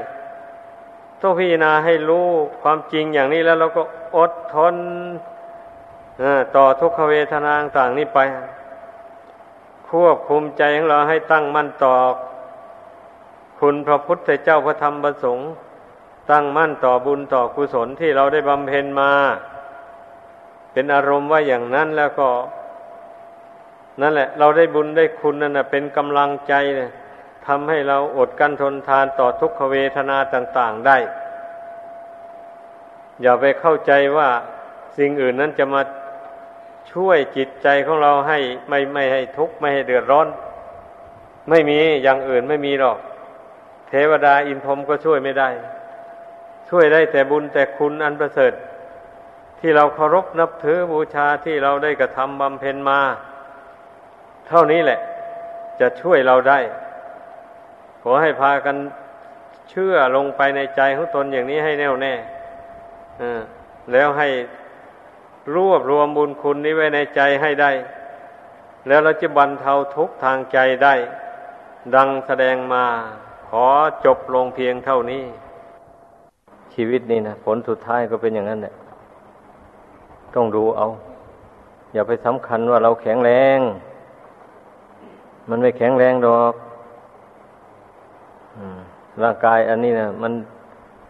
[1.21, 2.27] ต้องพิจารณาให้รู้
[2.63, 3.83] ความจริงอย่างนี้แล้วเราก็
[4.17, 4.75] อดทน
[6.57, 8.19] ต่อทุกขเวทนาต่างนี้ไป
[9.91, 11.95] ควบคุมใจของเราให้ตั้งมั่นต่อ
[13.61, 15.51] คุณพระพุทธเจ้าพระธรรมพระสงฆ์
[16.31, 19.13] ตั้งมั่นต่อบุญต่อกุศลที่เราได้บำเพ็ญมา
[20.73, 22.29] เป็นอารมณ์ว่าอย่างนั้นแล้วก็
[24.01, 26.91] นั่นแหละ เราได้บุญได้คุณนั่นนะเป็นกำลังใจเนี่ย
[27.47, 30.99] ทำให้เราอดกั้นทนทานต่อทุกขเวทนาต่าง ๆได้
[33.23, 34.29] อย่าไปเข้าใจว่า
[34.99, 35.83] สิ่งอื่นนั้นจะมา
[36.93, 40.29] ช่วยจิตใจของเราให้ไม่ไม่ให้ทุกข์ไม่ให้เดือดร้อน
[41.51, 42.99] ไม่มีอย่างอื่นไม่มีหรอก
[43.89, 45.49] เทวดาอินทรมก็ช่วยไม่ได้
[46.69, 48.53] ช่วยได้แต่บุญแต่คุณอันประเสริฐ
[49.61, 53.01] ที่เราเคารพนับถือบูชาที่เราได้กระทำบำเพ็ญมา
[54.51, 55.01] เท่านี้แหละ
[55.81, 56.59] จะช่วยเราได้
[58.03, 58.77] ขอให้พากัน
[59.71, 62.15] เชื่อลงไปในใจของตนอย่างนี้ให้แน่วแน่
[63.93, 64.29] แล้วให้
[65.55, 67.71] รวบรวมบุญคุณนี้ไว้ในใจให้ได้
[68.89, 70.95] แล้วเราจะบรรเทาทุกทางใจได้
[71.95, 72.85] ดังแสดงมา
[73.49, 73.67] ขอ
[74.05, 75.25] จบลงเพียงเท่านี้
[76.75, 78.75] ชีวิตนี่นะผลสุดท้ายก็เป็นอย่างนั้นแหละ
[80.35, 80.89] ต้องดูเอา
[81.93, 83.61] อย่าไปสำคัญว่าเราแข็งแรง
[85.51, 86.55] มันไม่แข็งแรงดอก
[89.23, 90.33] ร่างกายอันนี้นะมัน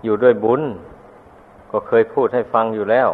[0.05, 0.63] อยู่ด้วยบุญ
[1.71, 3.09] ก็เคยพูดให้ฟังอยู่แล้ว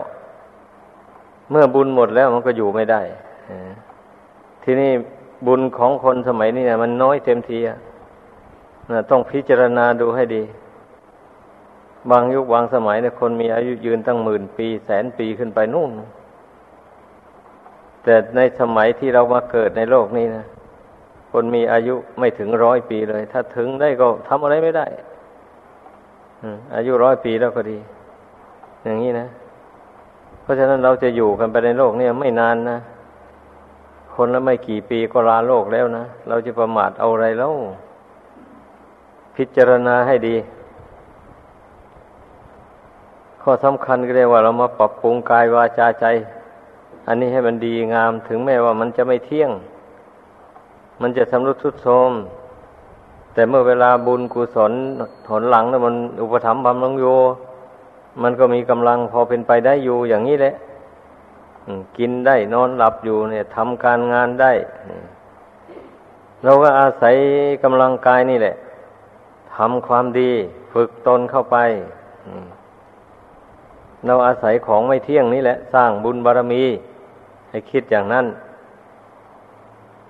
[1.51, 3.01] เมื่อบุญหมดแล้วมันก็อยู่ไม่ได้
[4.63, 4.93] ที่นี่
[5.47, 7.79] บุญของคนสมัยนี้นะมันน้อยเต็มทีอะ
[9.11, 10.43] ต้องพิจารณาดูให้ดี
[12.11, 15.91] บางยุคบางสมัยเนี่ยคนมีอายุยืนตั้งหมื่นปี แสนปีขึ้นไปนู่น
[18.03, 20.45] แต่ในสมัยที่เรามาเกิดในโลกนี้นะ
[21.39, 24.87] คนมีอายุไม่ถึงร้อยปีเลย ถ้าถึงได้ก็ทำอะไรไม่ได้
[26.77, 27.79] อายุร้อยปีแล้วก็ดี
[28.85, 29.27] อย่างนี้นะ
[30.43, 32.79] เพราะฉะนั้นเราจะอยู่กันไปในโลกนี้ไม่นานนะ
[34.15, 37.53] คนละไม่กี่ปีก็ลาโลกแล้วนะ เราจะประมาทเอาอะไรแล้ว
[39.37, 40.37] พิจารณาให้ดี
[43.43, 46.07] ข้อสำคัญก็เรียกว่าเรามาปรับปรุงกายวาจาใจ
[47.07, 49.53] อันนี้ให้มันดีงามถึงแม้ว่ามันจะไม่เที่ยง
[51.01, 52.13] มันจะสำรุดทุดโทรม
[53.35, 54.73] แต่เมื่อเวลาบุญกุศล
[55.29, 57.07] ถนหลังแล้วมันอุปถัมภ์บำรุงโย
[58.23, 60.55] มันก็มีกำลังพอเป็นไปได้อยู่อย่างนี้แหละ
[61.99, 64.53] กินได้นอนหลับอยู่เนี่ยทำการงานได้
[66.45, 67.15] เราก็อาศัย
[67.63, 68.55] กำลังกายนี่แหละ
[69.57, 70.31] ทำความดี
[70.73, 71.57] ฝึกตนเข้าไป
[74.07, 76.65] เราอาศัยของไม่เที่ยงนี่แหละ สร้างบุญบารรมี
[77.51, 78.27] ให้คิดอย่างนั้น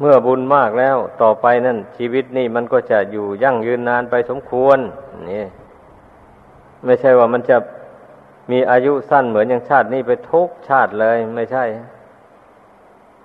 [0.01, 4.79] เมื่อบุญมากแล้วต่อไปนั่น ชีวิตนี่มันก็จะอยู่ยั่งยืนนานไปสมควร
[5.31, 5.45] นี่
[6.85, 7.57] ไม่ใช่ว่ามันจะ
[8.51, 11.65] มีอายุสั้นเหมือนอย่างชาตินี้ไปทุกชาติเลย ไม่ใช่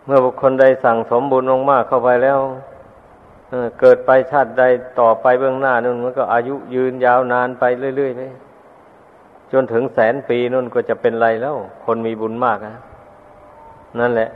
[0.06, 2.40] เมื่อบุคคลใดสั่งสมบุญลงมากเข้าไปแล้ว
[3.80, 4.64] เกิดไปชาติใด
[5.00, 7.64] ต่อไปเบื้องหน้านั่นมันก็อายุยืนยาวนานไป
[7.98, 8.22] เรื่อยๆไป
[9.52, 11.56] จนถึงแสนปีนั่นก็จะเป็นไรแล้ว
[11.86, 12.76] คนมีบุญมากนะ
[14.00, 14.30] นั่นแหละ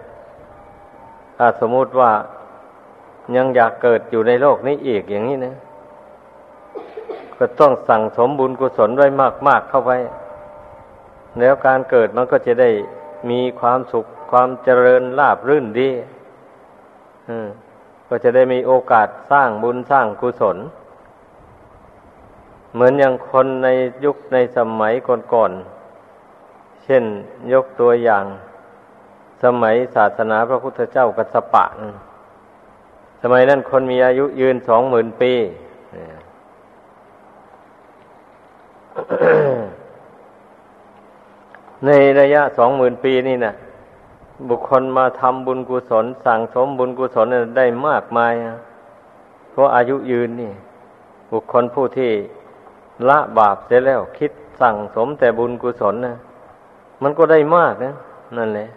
[1.38, 2.12] ถ้าสมมุติว่า
[3.36, 5.56] ยังอยากเกิดอยู่ในโลกนี้อีกอย่างนี้นะ
[7.38, 9.08] ก็ต้องสั่งสมบุญกุศลไว้
[9.48, 9.92] มาก ๆเข้าไป
[11.40, 12.70] แล้วการเกิดมันก็จะได้
[13.30, 15.90] มีความสุขความเจริญลาบรื่นดี
[18.10, 20.58] ก็จะได้มีโอกาสสร้างบุญสร้างกุศล
[22.74, 23.68] เหมือนอย่างคนใน
[24.06, 24.94] ยุคในสมัย
[25.34, 27.04] ก่อนๆเช่น
[27.54, 28.26] ยกตัวอย่าง
[29.44, 31.66] สมัยศาสนาพระพุทธเจ้ากัสปะ
[33.22, 35.34] สมัยนั้นคนมีอายุยืนสองหมื่นปี
[41.86, 43.54] ในระยะสองหมื่นปีนี่นะ
[44.50, 48.34] บุคคลมาทำบุญกุศล สั่งสมบุญกุศลได้มากมาย
[49.52, 50.54] เพราะอายุยืนนี่
[51.32, 52.12] บุคคลผู้ที่
[53.10, 56.16] ละบาปเสร็จแล้วคิดสั่งสมแต่บุญกุศลนะ
[57.02, 57.92] มันก็ได้มากนะ
[58.38, 58.68] นั่นแหละ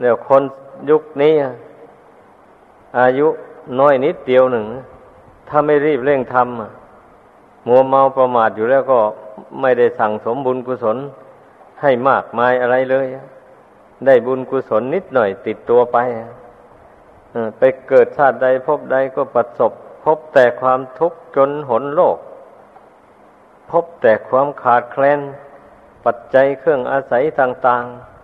[0.00, 0.42] เดี๋ยวคน
[0.90, 1.34] ยุคนี้
[2.98, 3.26] อายุ
[3.80, 4.66] น้อยนิดเดียวหนึ่ง
[5.48, 9.00] ถ้าไม่รีบเร่งทำมัวเมาประมาทอยู่แล้วก็
[9.60, 10.96] ไม่ได้สั่งสมบุญกุศล
[11.80, 13.06] ให้มากมายอะไรเลย
[14.06, 15.98] ได้บุญกุศลนิดหน่อยติดตัวไป
[17.58, 19.72] ไปเกิดชาติใดพบใดก็ประสบ
[20.04, 22.18] พบแต่ความทุกข์จนหนโลก
[23.70, 25.20] พบแต่ความขาดแคลน
[26.04, 28.17] ปัจจัยเครื่องอาศัยต่าง ๆ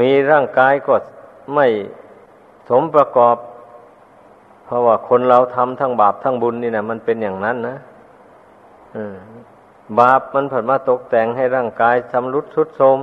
[0.00, 0.94] มีร่างกายก็
[1.54, 1.66] ไม่
[2.68, 3.36] สมประกอบ
[4.64, 7.76] เพราะว่าคนเราทำทั้งบาปทั้งบุญนี่นะมันเป็นอย่างนั้นนะ
[10.00, 12.98] บาปมันผัดมาตกแต่งให้ร่างกายชำรุดทรุดโทรม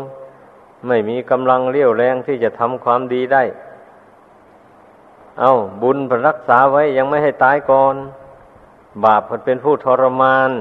[0.88, 3.43] ไม่มีกำลังเลี้ยวแรงที่จะทำความดีได้
[5.39, 7.95] เอาบุญผัดรักษาไว้ยังไม่ให้ตายก่อน
[9.06, 10.52] บาปผัดเป็นผู้ทรมาน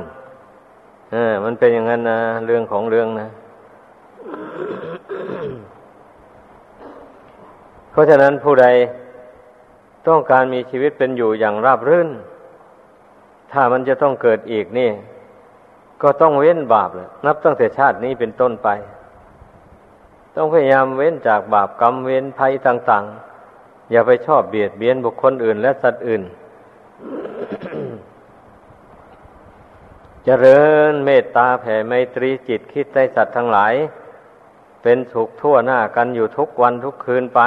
[1.12, 3.28] เออมันเป็นอย่างนั้นนะเรื่องของเรื่องนะ
[7.87, 8.66] เพ ราะฉะนั้นผู้ใด
[10.08, 12.08] ต้องการมีชีวิตเป็นอยู่อย่างราบรื่น
[13.52, 14.90] ถ้ามันจะต้องเกิดอีกนี่
[16.02, 18.68] ก็ต้องเว้นบาปเลยนับตั้งแต่ชาตินี้เป็นต้นไป
[20.36, 23.04] ต้องพยายามเว้นจากบาปกรรมเว้นภัยต่าง
[23.48, 26.22] ๆ อย่าไปชอบเบียดเบียนบุคคลอื่น และสัตว์อื่น
[30.24, 33.74] เจริญเมตตาแผ่ไมตรีจิตคิดใจสัตว์ทั้งหลาย
[34.90, 37.40] เป็นสุขทั่วหน้ากันอยู่ทุกวันทุกคืนไป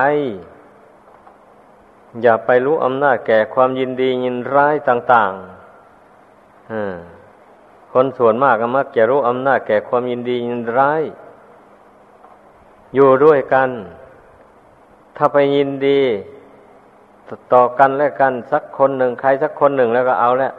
[2.21, 11.03] อย่าไปรู้อำนาจแก่ความยินดียินร้ายต่างๆคนส่วนมากก็มักจะรู้อำนาจแก่ความยินดียินร้าย
[12.95, 13.69] อยู่ด้วยกัน
[15.17, 16.01] ถ้าไปยินดี
[17.53, 20.53] ต่อกันและกันสักคนหนึ่งใครสักคนหนึ่งแล้วก็เอาแล้ว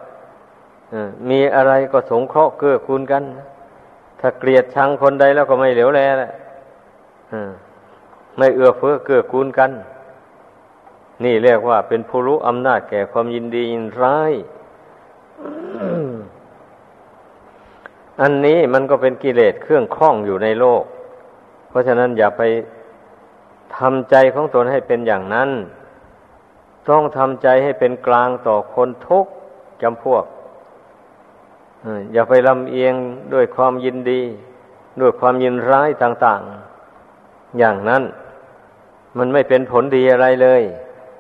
[1.31, 3.23] มีอะไรก็สงเคราะห์เกื้อกูลกัน
[4.21, 6.33] ถ้าเกลียดชังคนใดแล้วก็ไม่เหลียวแลแหละ
[8.37, 9.71] ไม่เอื้อเฟื้อเกื้อกูลกัน
[11.25, 14.33] นี่เรียกว่าเป็นผู้รู้อำนาจแก่ความยินดียินร้าย
[18.21, 20.85] อันนี้มันก็เป็นกิเลสเครื่องคล้องอยู่ในโลก
[21.69, 22.43] เพราะฉะนั้นอย่าไป
[23.77, 25.51] ทำใจของตนให้เป็นอย่างนั้น
[26.89, 29.27] ต้องทำใจให้เป็นกลางต่อคนทุก
[29.83, 30.25] จำพวก
[32.13, 32.95] อย่าไปลำเอียง
[33.35, 34.23] ด้วยความยินดี
[35.01, 36.72] ด้วยความยินร้ายต่าง ๆ
[37.59, 38.03] อย่างนั้น
[39.19, 40.63] มันไม่เป็นผลดีอะไรเลย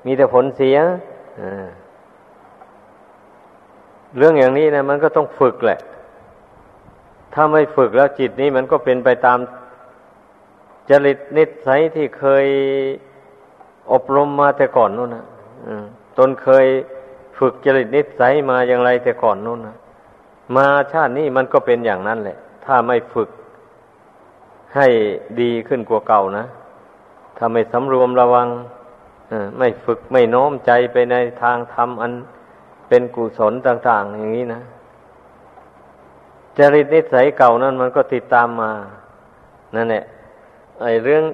[0.06, 0.78] มีแต่ผลเสีย
[4.16, 5.78] เรื่องอย่างนี้นะมันก็ต้องฝึกแหละ
[7.34, 9.38] ถ้าไม่ฝึกแล้วจิตนี้มันก็เป็นไปตาม
[10.90, 12.46] จริตนิสัยที่เคย
[13.92, 15.24] อบรมมาแต่ก่อนนู่นนะ
[16.18, 16.66] ตนเคย
[17.38, 19.76] ฝึกจริตนิสัยมาอย่างไรแต่ก่อนนู่นนะ
[20.56, 23.28] มาชาตินี้มันก็เป็นอย่างนั้นแหละ ถ้าไม่ฝึก
[24.76, 24.86] ให้
[25.40, 26.44] ดีขึ้นกว่าเก่านะ
[27.36, 28.48] ถ้าไม่สำรวมระวัง
[29.58, 32.12] ไม่ฝึกไม่โน้มใจไปในทางธรรมอัน
[32.88, 34.62] เป็นกุศลต่าง ๆ อย่างนี้นะ
[36.58, 38.70] จริตนิสัยเก่านั้นมันก็ติดตามมา
[39.74, 40.04] นั่นแหละ
[40.82, 41.24] ไอ้เรื่อง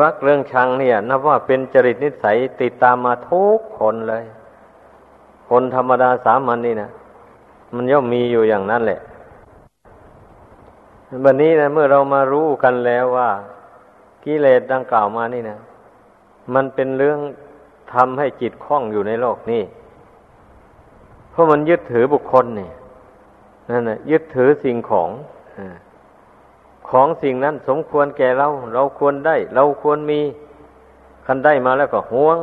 [0.00, 4.24] รักเรื่องชังเนี่ย นับว่าเป็นจริตนิสัยติดตามมาทุกคนเลย
[5.48, 6.90] คนธรรมดาสามัญนนี่นะ
[7.74, 9.00] มันย่อมมีอยู่อย่างนั้นแหละ
[11.24, 13.30] วันนี้นะเมื่อเรามารู้กันแล้วว่า
[14.24, 15.58] กิเลสดังกล่าวมานี่นะ
[16.54, 17.18] มันเป็นเรื่อง
[17.92, 19.62] ทำให้จิตคล่องอยู่ในโลกนี้
[21.30, 22.70] เพราะมันยึดถือบุคคลนี่
[23.70, 25.10] นั่นนะยึดถือสิ่งของ
[26.90, 30.20] ของสิ่งนั้นสมควรแก่เรา เราควรได้ เราควรมี
[31.26, 32.38] คันได้มาแล้วก็ห่วง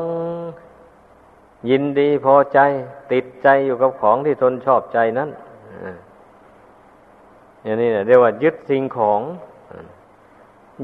[1.69, 2.60] ยินดีพอใจ
[3.12, 5.30] ติดใจอยู่กับของที่ตนชอบใจนั้น
[7.63, 9.21] อย่างนี้เรียกว่ายึดสิ่งของ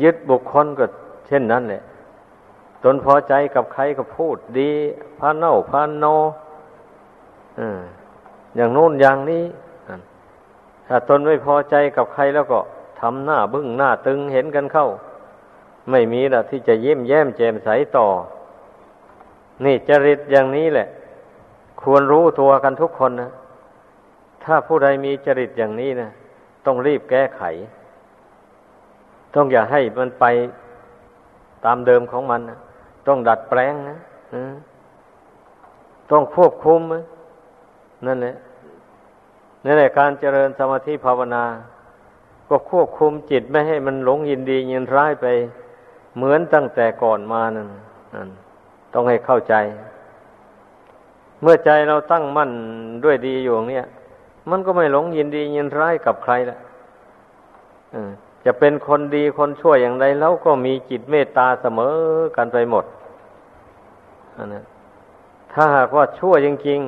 [0.03, 0.85] ยึดบุคคลก็
[1.27, 1.81] เช่นนั้นแหละ
[2.83, 4.71] ตนพอใจกับใครก็พูดดี
[5.19, 6.05] พาเน่าพานโน
[8.55, 9.43] อย่างโน้นอย่างนี้
[10.87, 12.59] ถ้าตนไม่พอใจกับใครแล้วก็
[12.99, 14.87] ทำหน้าบึ้งหน้าตึงเห็นกันเข้า
[15.89, 18.07] ไม่มีละที่จะเยิ้มแย้มแจ่มใสต่อ
[19.65, 20.87] นี่จริตอย่างนี้แหละ
[21.81, 23.29] ควรรู้ตัวกันทุกคนนะ
[24.43, 26.09] ถ้าผู้ใดมีจริตอย่างนี้นะ
[26.65, 27.43] ต้องรีบแก้ไข
[29.35, 30.25] ต้องอย่าให้มันไป
[31.65, 32.41] ตามเดิมของมัน
[33.07, 33.97] ต้องดัดแปลงนะ
[36.11, 36.81] ต้องควบคุม
[38.05, 38.35] นั่นแหละ
[39.65, 41.43] นั่นแหละการเจริญสมาธิภาวนา
[42.49, 45.25] ก็ควบคุมจิตไม่ให้มันหลงยินดียินร้ายไป
[46.17, 47.69] เหมือนตั้งแต่ก่อนมานั่น
[48.93, 49.55] ต้องให้เข้าใจ
[51.41, 52.51] เมื่อใจเราตั้งมั่น
[53.03, 53.85] ด้วยดีอยู่เนี่ย
[54.49, 56.57] มันก็ไม่หลงยินดียินร้ายกับใครละ
[58.45, 61.95] จะเป็นคนดีคนชั่วอย่างไรแล้วก็มีจิตเมตตาเสมอ
[62.35, 62.85] กันไปหมด
[64.55, 64.63] นะ
[65.53, 66.79] ถ้าหากว่าชั่วจริง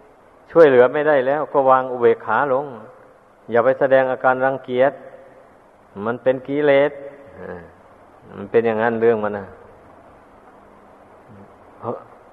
[0.00, 2.66] ๆ ช่วยเหลือไม่ได้แล้ว ก็วางอุเบกขาลง
[3.50, 4.92] อย่าไปแสดงอาการรังเกียจ
[6.04, 6.92] มันเป็นกิเลส
[8.36, 9.46] มันเป็นอย่างนั้นเรื่องมันนะ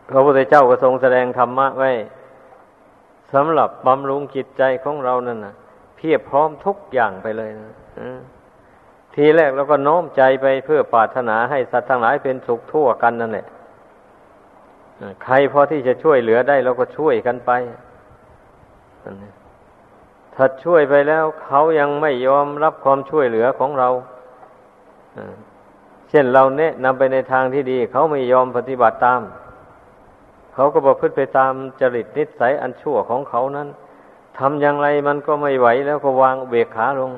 [0.09, 1.91] พระพุทธเจ้าก็ทรงแสดงธรรมะไว้
[3.33, 5.53] สำหรับบำรุงจิตใจของเรานั่นนะ
[5.95, 7.71] เพียบพร้อมทุกอย่างไปเลยนะ
[9.15, 13.45] ทีแรกเราก็โน้มใจไปเพื่อปรารถนาให้สัตว์ทั้งหลายเป็นสุขทั่วกันนั่นแหละ
[15.23, 17.51] ใครพอที่จะช่วยเหลือได้เราก็ช่วยกันไป
[20.35, 23.89] ถ้าช่วยไปแล้วเขายังไม่ยอมรับความช่วยเหลือของเรา
[26.09, 29.21] เช่นเราเนะนำไปในทางที่ดี เขาไม่ยอมปฏิบัติตาม
[30.53, 33.67] เขาก็บอกพึ่ไปตามจริตนิสัยอันชั่วของเขานั้น
[34.37, 37.11] ทำอย่างไรมันก็ไม่ไหวแล้วก็วางเบกขาลง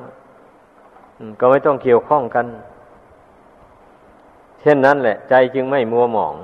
[1.40, 2.46] ก็ไม่ต้องเกี่ยวข้องกัน
[4.60, 6.34] เช่นนั้นแหละ ใจจึงไม่มัวหมอง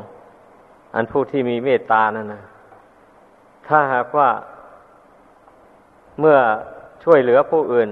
[0.95, 2.43] อันผู้ที่มีเมตตานั่นนะ
[3.67, 4.29] ถ้าหากว่า
[6.21, 6.39] เมื่อ
[7.05, 7.91] ช่วยเหลือผู้อื่น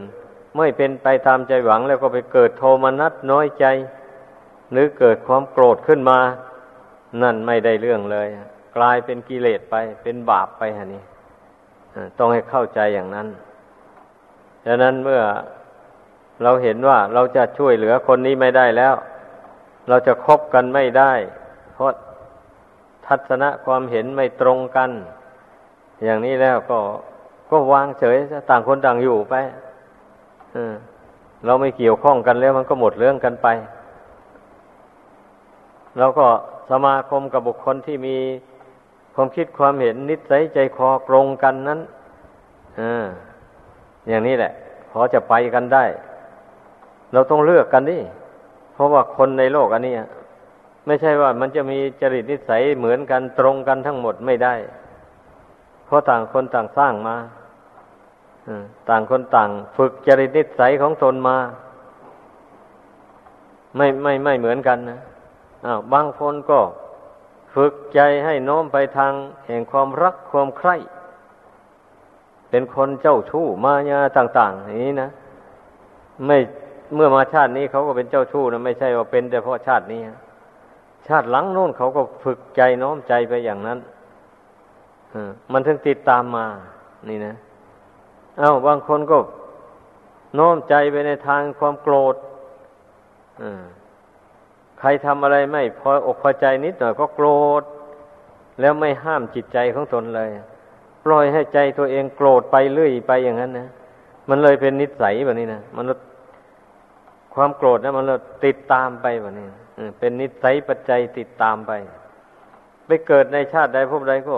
[0.57, 3.64] ไม่เป็นไปตามใจหวังแล้วก็ไปเกิดโทมนัสน้อยใจ
[4.72, 6.18] หรือเกิดความโกรธขึ้นมา
[7.22, 8.28] นั่นไม่ได้เรื่องเลย
[8.77, 11.03] กลายเป็นกิเลสไป เป็นบาปไปฮะนี่
[12.18, 13.29] ต้องให้เข้าใจอย่างนั้น
[14.66, 15.23] ดังนั้นเมื่อ
[16.43, 18.95] เราเห็นว่าเราจะช่วยเหลือคนนี้ไม่ได้แล้ว
[19.89, 21.12] เราจะคบกันไม่ได้
[21.75, 21.93] เพราะ
[23.07, 24.91] ทัศนะความเห็นไม่ตรงกัน
[26.05, 26.79] อย่างนี้แล้วก็
[27.51, 28.16] ก็วางเฉย
[28.51, 29.35] ต่างคนต่างอยู่ไป
[31.47, 33.49] เราไม่เกี่ยวข้องกันแล้วมันก็หมดเรื่องกันไป
[35.99, 36.27] แล้วก็
[36.71, 38.16] สมาคมกับบุคคลที่มี
[39.14, 41.80] ความคิดความเห็นนิสัยใจคอตรงกันนั้น
[42.80, 42.82] อ
[44.08, 44.52] อย่างนี้แหละ
[44.90, 45.84] พอจะไปกันได้
[47.12, 47.98] เราต้องเลือกกันดิ
[48.74, 49.94] เพราะว่าคนในโลกอันนี้
[50.86, 54.54] ไม่ใช่ว่ามันจะมีจริตนิสัยเหมือนกันตรงกันทั้งหมดไม่ได้
[55.86, 57.16] เพราะต่างคนต่างสร้างมา
[58.88, 61.36] ต่างคนต่าง ฝึกจริตนิสัยของตนมา
[63.76, 65.00] ไม่ไม่ไม่เหมือนกันนะ
[65.66, 66.58] อ้าวบางคนก็
[67.55, 69.12] ฝึกใจให้โน้มไปทาง
[69.46, 70.76] แห่งความรักความใคร่
[72.51, 75.11] เป็นคนเจ้าชู้มายาต่าง ๆ อย่างนี้นะ
[76.26, 76.38] ไม่
[76.94, 80.01] เมื่อมาชาตินี้เขาก็เป็นเจ้าชู้นะไม่ใช่ว่าเป็นแต่เพราะชาตินี้
[81.09, 83.78] ชาติหลังโน้นเขาก็ฝึกใจน้อมใจไปอย่างนั้น
[85.53, 86.46] มันถึงติดตามมา
[87.09, 87.34] นี่นะ
[88.38, 89.18] เอา้าบางคนก็
[90.38, 92.14] น้อมใจไปในทางความโกรธ
[94.81, 97.28] ใครทำอะไรไม่พออกพอใจนิดหน่อยก็โกร
[97.61, 97.62] ธ
[98.61, 100.28] แล้วไม่ห้ามจิตใจของตนเลย
[101.05, 103.68] ปล่อยให้ใจตัวเองโกรธไปเรื่อยไปอย่างนั้นนะ
[104.28, 105.85] มันเลยเป็นนิสัยแบบนี้นะมัน
[107.35, 108.05] ความโกรธนะมัน
[108.45, 109.47] ติดตามไปแบบนี้
[109.99, 111.72] เป็นนิสัยปัจจัยติดตามไป
[112.87, 114.37] ไปเกิดในชาติใดพบใดก็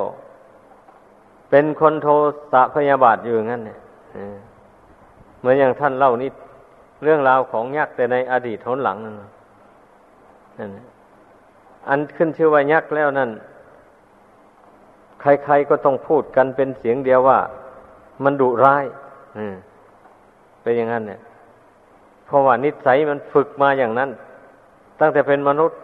[1.51, 2.09] เป็นคนโท
[2.53, 3.79] สะพยาบาทอยู่งั้นเนี่ย
[5.39, 6.35] เหมือนอย่างท่านเล่านิด
[7.03, 9.15] เรื่องราวของยักษ์แต่ในอดีตทนหลังนั่น
[11.89, 13.31] อันขึ้นชื่อว่ายักษ์แล้วนั่น
[15.21, 17.39] ใครๆก็ต้องพูดกันเป็นเสียงเดียวว่า
[18.25, 18.85] มันดุร้าย
[20.63, 21.21] เป็นอย่างนั้นเนี่ย
[22.27, 24.11] เพราะว่านิสัยมันฝึกมาอย่างนั้น
[25.01, 25.79] ตั้งแต่เป็นมนุษย์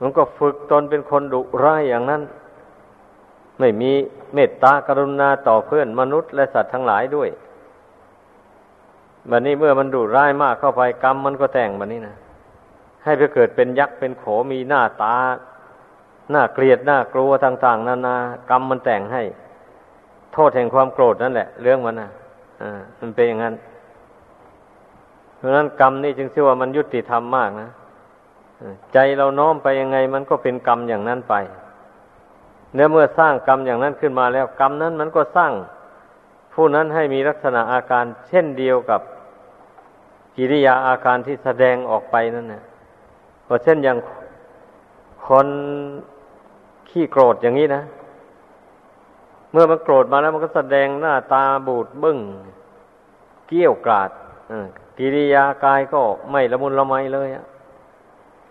[0.00, 2.22] มันก็ฝึกตนเป็นคนดุร้ายอย่างนั้น
[3.58, 3.90] ไม่มี
[4.34, 7.28] เมตตากรุณาต่อเพื่อนมนุษย์และสัตว์ทั้งหลายด้วย
[9.30, 12.16] บัดนนี้เมื่อมันดุร้ายมากเข้าไปกรรมมันก็แต่งบัดนนี้นะ
[13.04, 15.16] ให้ไปเกิดเป็นยักษ์เป็นโขมีหน้าตา
[16.30, 18.16] หน่าเกลียดหน่ากลัวต่าง ๆ นานา
[18.50, 19.22] กรรมมันแต่งให้
[20.32, 22.10] โทษแห่งความโกรธนั่นแหละ เรื่องมันนะ
[22.62, 23.54] อ่ามันเป็นอย่างนั้น
[25.36, 27.68] เพราะนั้นกรรมนี่จึงชื่อว่ามันยุติธรรมมากนะ
[28.92, 31.34] ใจเราน้อมไปยังไง มันก็เป็นกรรมอย่างนั้นไป
[32.74, 35.52] เนื้อเมื่อสร้างกรรมอย่างนั้นขึ้นมาแล้วกรรมนั้นมันก็สร้าง
[36.54, 39.00] ผู้นั้นให้มีลักษณะอาการเช่นเดียวกับ
[40.36, 42.62] กิริยาอาการที่แสดงออกไปนั่นนะ
[43.48, 43.98] ก็เช่นอย่าง
[45.26, 45.48] คน
[46.88, 47.82] ขี้โกรธอย่างนี้นะ
[49.52, 52.18] เมื่อมันโกรธมาแล้วมันก็แสดงหน้าตาบูดบึง้ง
[53.48, 54.10] เกี้ยวกราด
[54.98, 57.28] กิริยากายก็ไม่ละมุนละไมเลย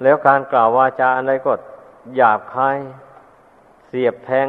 [0.04, 1.52] แล้วการกล่าววาจาอะไรก็
[2.16, 2.78] หยาบคาย
[3.88, 4.48] เสียบแทง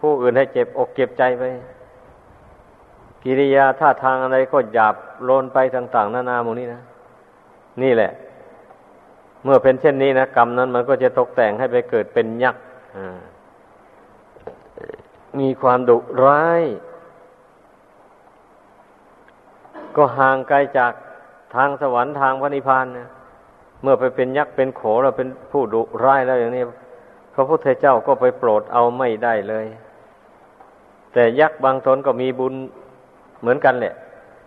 [0.00, 1.44] ผู้อื่นให้เจ็บอกเจ็บใจไป
[3.24, 4.94] กิริยาท่าทางอะไรก็หยาบ
[5.24, 6.80] โลนไปต่าง ๆ นานาหมูนี้นะ
[7.82, 8.10] นี่แหละ
[9.44, 12.62] เมื่อเป็นเช่นนี้นะกรรมนั้นมันก็จะตกแต่งให้ไปเกิดเป็นยักษ์
[15.40, 16.62] มีความดุร้าย
[19.96, 20.92] ก็ห่างไกลจาก
[21.54, 23.08] ทางสวรรค์ทางพระนิพพานนะ
[23.82, 26.62] เมื่อไปเป็นยักษ์เป็นโขเราเป็นผู้ดุร้ายแล้วอย่างนี้
[27.34, 29.66] พระพุทธเจ้าก็ไปโปรดเอาไม่ได้เลย
[31.12, 32.54] แต่ยักษ์บางตนก็มีบุญ
[33.40, 33.94] เหมือนกันแหละ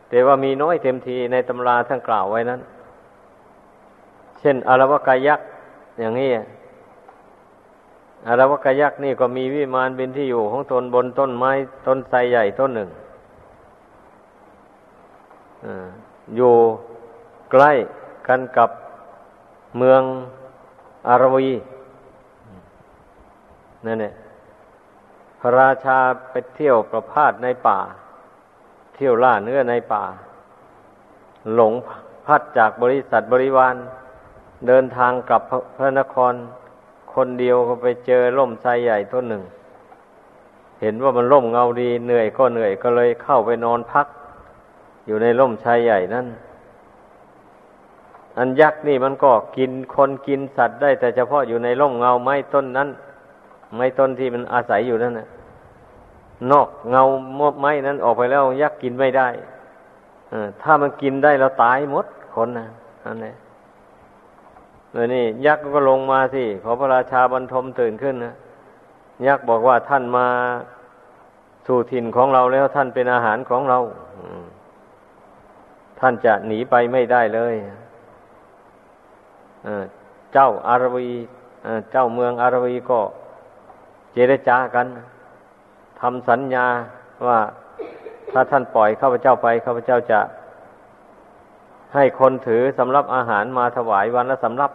[0.10, 2.60] แต่ว่ามีน้อยเต็มทีในตำราท่านกล่าวไว้นั้น
[4.44, 5.48] เช่นอารวกายักษ์
[6.00, 6.30] อย่างนี้
[8.28, 11.52] อารวกายักษ์นี่ก็มีวิมานเป็นที่อยู่ของตนบนต้นไม้
[11.88, 12.90] ต้นไทรใหญ่ต้นหนึ่ง
[16.36, 16.54] อยู่
[17.52, 17.72] ใกล้
[18.28, 18.70] กันกับ
[19.78, 20.02] เมือง
[21.08, 21.52] อารวี
[23.86, 24.14] นั่นแหละ
[25.40, 25.98] พระราชา
[26.30, 27.80] ไปเที่ยวประพาสในป่า
[28.96, 30.04] เที่ยวล่าเนื้อในป่า
[31.56, 31.74] หลง
[32.26, 33.76] พัดจากบริษัทบริวาร
[34.68, 35.42] เดินทางกลับ
[35.78, 36.34] พระนคร
[37.14, 39.44] คนเดียวก็ไปเจอร่มไทรใหญ่ต้นหนึ่ง
[40.82, 44.08] เห็นว่ามันร่มเงาดีเหนื่อยก็เหนื่อยก็เลยเข้าไปนอนพัก
[45.06, 46.28] อยู่ในร่มไทรใหญ่นั่น
[48.38, 52.90] อันยักษ์นี่มันก็กินคนกินสัตว์ได้ แต่เฉพาะอยู่ในร่มเงาไม้ต้นนั้น
[53.76, 55.28] ไม้ต้นที่มันอาศัยอยู่นั่นนะ
[56.52, 57.04] นอกเงา
[57.40, 59.28] มดไม้นั้นออกไปแล้วยักษ์กินไม่ได้
[60.62, 62.06] ถ้ามันกินได้เราตายหมด
[62.36, 62.68] คนนะ
[63.06, 63.34] อันนี้
[64.94, 68.34] เออนี่ยักษ์ก็ลงมาสิขอพระราชาบรรทมตื่นขึ้นนะ
[69.28, 70.28] ยักษ์บอกว่าท่านมา
[71.68, 73.80] สู่ถิ่นของเราแล้วท่านเป็นอาหารของเรา
[76.00, 77.56] ท่านจะหนีไปไม่ได้เลย
[80.34, 81.10] เจ้าอารวี
[81.92, 83.00] เจ้าเมืองอารวีก็
[84.14, 84.86] เจรจากัน
[86.02, 86.68] ทำสัญญา
[87.28, 87.40] ว่า
[88.32, 90.20] ถ้าท่านปล่อยข้าพเจ้าไปข้าพเจ้าจะ
[91.96, 94.72] ให้คนถือสำรับอาหารมาถวายวันละสำรับ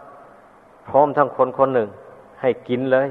[0.89, 1.89] พร้อมทั้งคนคนหนึ่ง
[2.41, 3.09] ให้กินเลย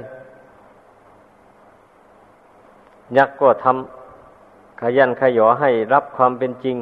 [3.16, 6.76] ยักษ์ก็ทำขยันขยอให้รับความเป็นจริง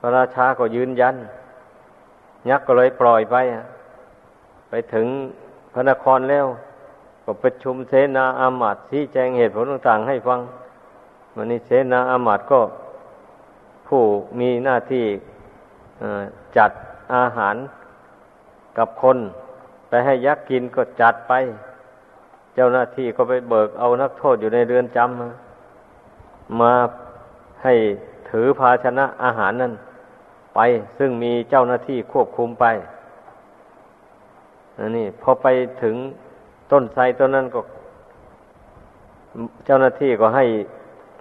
[0.00, 1.14] พระราชาก็ยืนยัน
[2.48, 3.36] ยักษ์ก็เลยปล่อยไป
[4.68, 5.06] ไปถึง
[5.72, 6.46] พระนครแล้ว
[7.24, 10.40] ก็ประชุมเสนาอามาตย์ชี้แจงเหตุผลต่างๆ ให้ฟัง
[11.34, 12.60] วันนี้เสนาอามาตย์ก็
[13.88, 14.02] ผู้
[14.40, 15.04] มีหน้าที่
[16.56, 16.70] จัด
[17.14, 17.56] อาหาร
[18.78, 19.18] กับคน
[19.88, 21.32] ไปให้ยักษ์กินก็จัดไป
[22.54, 26.74] เจ้าหน้าที่ก็ไปเบิกเอานักโทษอยู่ในเรือนจำมา
[27.62, 27.74] ให้
[28.30, 29.72] ถือภาชนะอาหารนั้น
[30.54, 30.60] ไป
[30.98, 32.64] ซึ่งมีเจ้าหน้าที่ควบคุมไป
[34.78, 35.46] นนี้พอไป
[35.82, 35.96] ถึง
[36.72, 37.60] ต้นไทรต้นนั้นก็
[39.66, 40.44] เจ้าหน้าที่ก็ให้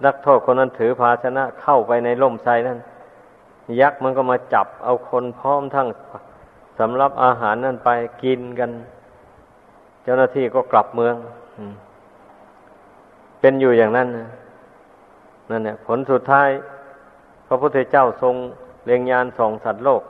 [0.06, 2.80] นักโทษคนนั้นถือภาชนะเข้าไปในร่มไทรนั้น
[3.82, 5.88] ยักษ์มันก็มาจับเอาคนพร้อมทั้ง
[6.80, 7.90] สำรับอาหารนั่นไป
[8.24, 8.72] กินกัน
[10.04, 11.16] เจ้าหน้าที่ก็กลับเมือง
[13.40, 14.08] เป็นอยู่อย่างนั้น
[15.50, 16.50] นั่นเนี่ยผลสุดท้าย
[17.48, 18.36] พระพุทธเจ้าทรง
[18.86, 20.02] เลียงยานส่องสัตว์โลก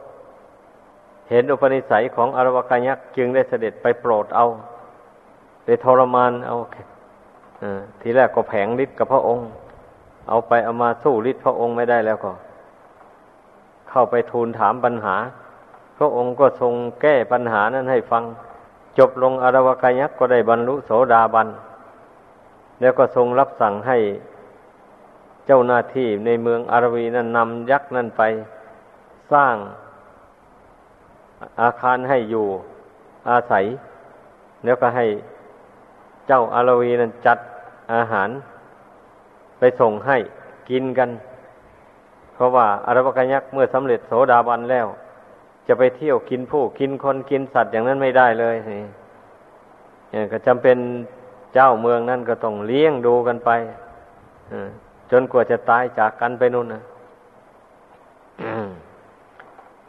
[1.30, 4.46] เห็นอุปนิสัยของอรวกายักษ์จึงได้เสด็จไปโปรดเอา
[5.66, 6.58] ไปทรมานเอา
[8.02, 9.48] ทีแรกก็แผงฤทธิ์กับพระองค์
[10.30, 12.32] เอาไปเอามาสู้ฤทธิ์พระองค์ไม่ได้แล้วก็
[13.90, 15.16] เข้าไปทูลถามปัญหา
[15.98, 18.24] พระองค์ก็ทรงแก้ปัญหานั้นให้ฟัง
[18.98, 21.48] จบลงอรวกายักษ์ก็ได้บรรลุโสดาบัน
[22.82, 23.98] แล้วก็ทรงรับสั่งให้
[25.46, 28.22] เจ้าหน้าที่ในเมืองอารวีนั้นนำยักษ์นั้นไป
[29.34, 29.56] สร้าง
[31.62, 32.46] อาคารให้อยู่
[33.30, 33.66] อาศัย
[34.66, 35.06] แล้วก็ให้
[36.28, 37.38] เจ้าอารวีนั้นจัด
[37.94, 38.30] อาหาร
[39.60, 40.18] ไปส่งให้
[40.70, 41.10] กินกัน
[42.34, 44.88] เพราะว่าอารวกายักษ์เมื่อสำเร็จโสดาบันแล้ว
[45.68, 48.56] จะไปเที่ยวกินผู้กินคนกินสัตว์อย่างนั้นไม่ได้เลย
[50.14, 50.78] นี่ก็จำเป็น
[51.54, 53.50] เจ้าเมืองนั้นก็ต้องเลี้ยงดูกันไป
[55.12, 56.82] จนกว่าจะตายจากกันไปนู่นนะ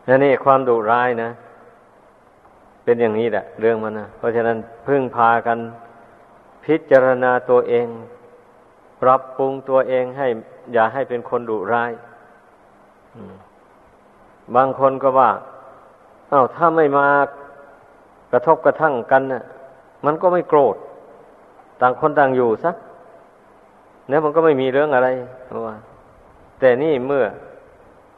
[0.06, 1.30] นั่นนี่ความดุร้ายนะ
[2.84, 4.56] เป็นอย่างนี้แหละเรื่องมันนะเพราะฉะนั้น
[4.86, 5.58] พึ่งพากัน
[6.64, 7.86] พิจารณาตัวเอง
[9.02, 10.28] ปรับปรุงตัวเองให้
[10.72, 11.92] อย่าให้เป็นคนดุร้าย
[14.54, 15.30] บางคนก็ว่า
[16.32, 17.06] อา้าวถ้าไม่มา
[18.32, 19.44] กระทบกระทั่งกันนะ่ะ
[20.04, 20.76] มันก็ไม่โกรธ
[21.80, 22.74] ต่างคนต่างอยู่สัก
[24.08, 25.08] เนี่ยมันก็ไม่มีเรื่องอะไร
[25.66, 25.76] ว่า
[26.60, 27.24] แต่นี่เมื่อ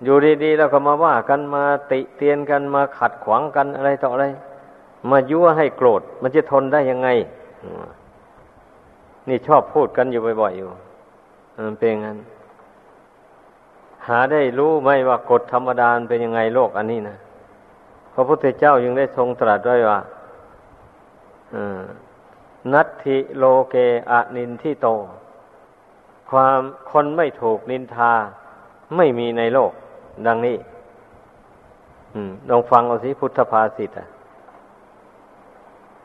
[0.04, 4.26] อยู่ดีๆแล้วก็มาว่ากันมาติเตียนกันมาขัดขวางกันอะไรต่ออะไร
[5.10, 7.08] มายั่วให้โกรธ มันจะทนได้ยังไง
[9.28, 10.66] นี่ชอบพูดกันอยู่บ่อยๆอยู่
[11.66, 12.18] มันเป็นงั้น
[14.06, 17.16] หาได้รู้ไหมว่ากฎธรรมดาเป็นยังไงโลกอันนี้นะ
[18.14, 20.00] พระพุทธเจ้ายังได้ทรงตรัสไว้ว่า
[22.72, 23.74] นัตถิโลเก
[24.10, 24.88] อะนินที่โต
[26.30, 28.12] ความคนไม่ถูกนินทา
[28.96, 29.72] ไม่มีในโลก
[30.26, 30.56] ดังนี้
[32.48, 34.08] ลองฟังเอาสิพุทธภาษิตอะ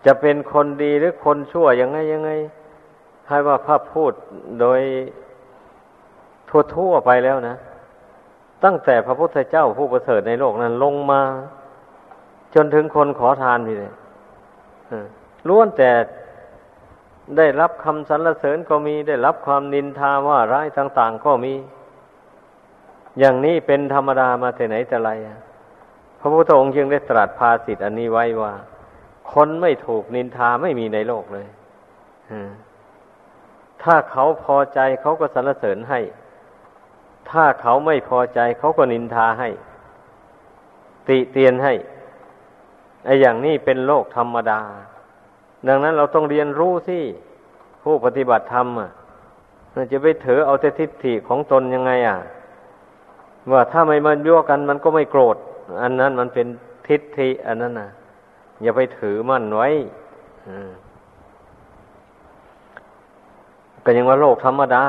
[0.06, 2.32] จะเป็นคนดีหรือคนชั่วยังไงยังไง
[3.28, 4.14] ให้ว่าพระพูด
[4.60, 4.82] โดย
[6.76, 7.56] ทั่วๆไปแล้วนะ
[8.64, 11.22] ตั้งแต่พระพุทธเจ้าผู้ประเสริฐในโลกนั้นลงมา
[12.56, 13.94] จนถึงคนขอทานนี่เลย
[15.48, 15.92] ล้วนแต่
[17.38, 21.54] ได้รับคำสรรเสริญก็มีได้รับความนินทาว่าร้ายต่าง ๆ ก็มี
[23.20, 25.12] อย่างนี้เป็นธรรมดามาแต่ไหนแต่ไร
[26.20, 28.54] พระพุทธองค์ยังได้ตรัสภาสิทธิอันนี้ไว้ว่า
[29.34, 31.48] คนไม่ถูกนินทาไม่มีในโลกเลย
[33.84, 36.00] ถ้าเขาพอใจเขาก็สรรเสริญให้
[37.32, 39.50] ถ้าเขาไม่พอใจเขาก็นินทาให้
[41.10, 41.74] ติเตียนให้
[43.06, 44.62] ไอ้อย่างนี้เป็นโลกธรรมดา
[45.68, 47.00] ดังนั้นเราต้องเรียนรู้สิ
[47.84, 48.90] ผู้ปฏิบัติธรรมอะ
[49.92, 52.18] จะไปถือเอาแต่ทิฏฐิของตนยังไง อะ
[53.52, 55.38] ว่าถ้าไม่มันยั่วกันมันก็ไม่โกรธ
[55.82, 56.48] อันนั้นมันเป็น
[56.88, 57.90] ทิฏฐิอันนั้นนะ
[58.62, 59.70] อย่าไปถือมั่นไว้
[63.86, 64.84] ก็ยังว่าโลกธรรมดา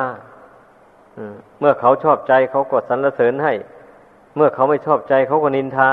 [1.60, 3.52] เมื่อเขาชอบใจเขากดสรรเสริญให้
[4.36, 5.90] เมื่อเขาไม่ชอบใจเขาก็นินทา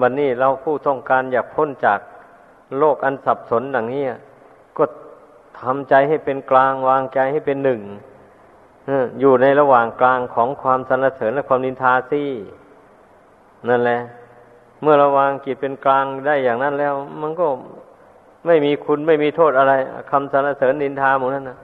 [0.00, 2.00] วันนี้เราผู้ต้องการอยากพ้นจาก
[2.78, 4.04] โลกอันสับสนอย่างนี้
[4.76, 4.84] ก็
[5.60, 7.80] ทำใจให้เป็นกลางวางใจให้เป็นหนึ่ง
[9.20, 12.30] อยู่ในระหว่างกลางของความสรรเสริญและความนินทาซี่
[13.68, 14.00] นั่นแหละ
[14.82, 17.46] เมื่อระวางจิตเป็นกลางได้อย่างนั้นแล้ว มันก็
[18.46, 19.72] ไม่มีคุณไม่มีโทษอะไร
[20.10, 21.58] คำสรรเสริญนินทาหมดนั้นนะ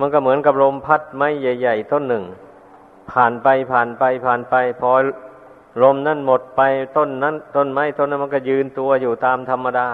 [0.00, 2.24] มันก็เหมือนกับลมพัดไม้ใหญ่ ๆ ต้นหนึ่ ง
[3.10, 4.90] ผ่านไปผ่านไปผ่านไปพอ
[5.82, 6.60] ลมนั้นหมดไป
[6.96, 9.88] ต้นนั้น ต้นไม้ต้นนั้นมันก็ยืนตัวอยู่ตามธรรมดา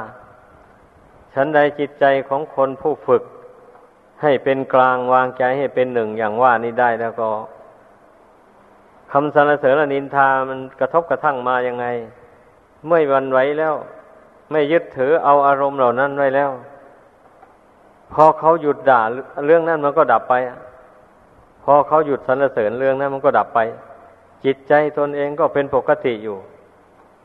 [1.35, 3.23] ฉันใดจิตใจของคนผู้ฝึก
[4.23, 7.29] ให้เป็นกลางวางใจให้เป็นหนึ่งอย่างว่านี้ได้แล้วก็
[9.13, 11.87] คำสรรเสริญนินทามันกระทบกระทั่งมายังไง
[12.89, 13.75] ไม่วันไหวแล้ว
[14.51, 16.51] ไม่ยึดถือเอาอารมณ์เหล่านั้นไว้แล้ว
[18.13, 19.03] พอเขาหยุดด่า
[19.47, 20.35] เรื่องนั้นมันก็ดับไป
[21.65, 23.61] พอเขาหยุดสรรเสริญเรื่องนั้นมันก็ดับไป
[24.47, 26.39] จิตใจตนเองก็เป็นปกติอยู่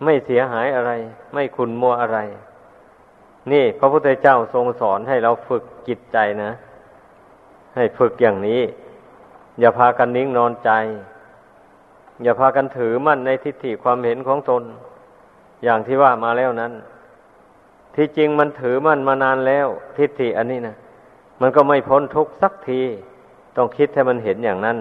[0.03, 0.91] ไม่เสียหายอะไร
[1.34, 2.19] ไม่ขุนมัวอะไร
[3.51, 6.51] นี่พระพุทธเจ้าทรงสอนให้เราฝึกจิตใจนะ
[7.76, 8.61] ให้ฝึกอย่างนี้
[9.59, 10.72] อย่าพากันนิ่งนอนใจ
[12.24, 14.63] อย่าพากันถือมั่นในทิฏฐิความเห็นของตน
[15.63, 16.74] อย่างที่ว่ามาแล้วนั้น
[17.95, 19.67] ที่จริงมันถือมั่นมานานแล้ว
[19.97, 20.76] ทิฏฐิอันนี้นะ
[21.41, 22.82] มันก็ไม่พ้นทุกสักที
[23.55, 24.78] ต้องคิดให้มันเห็นอย่างนั้น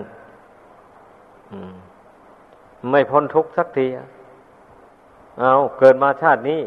[2.90, 3.86] ไม่พ้นทุกสักที
[5.40, 6.62] เอาเกิดมาชาตินี้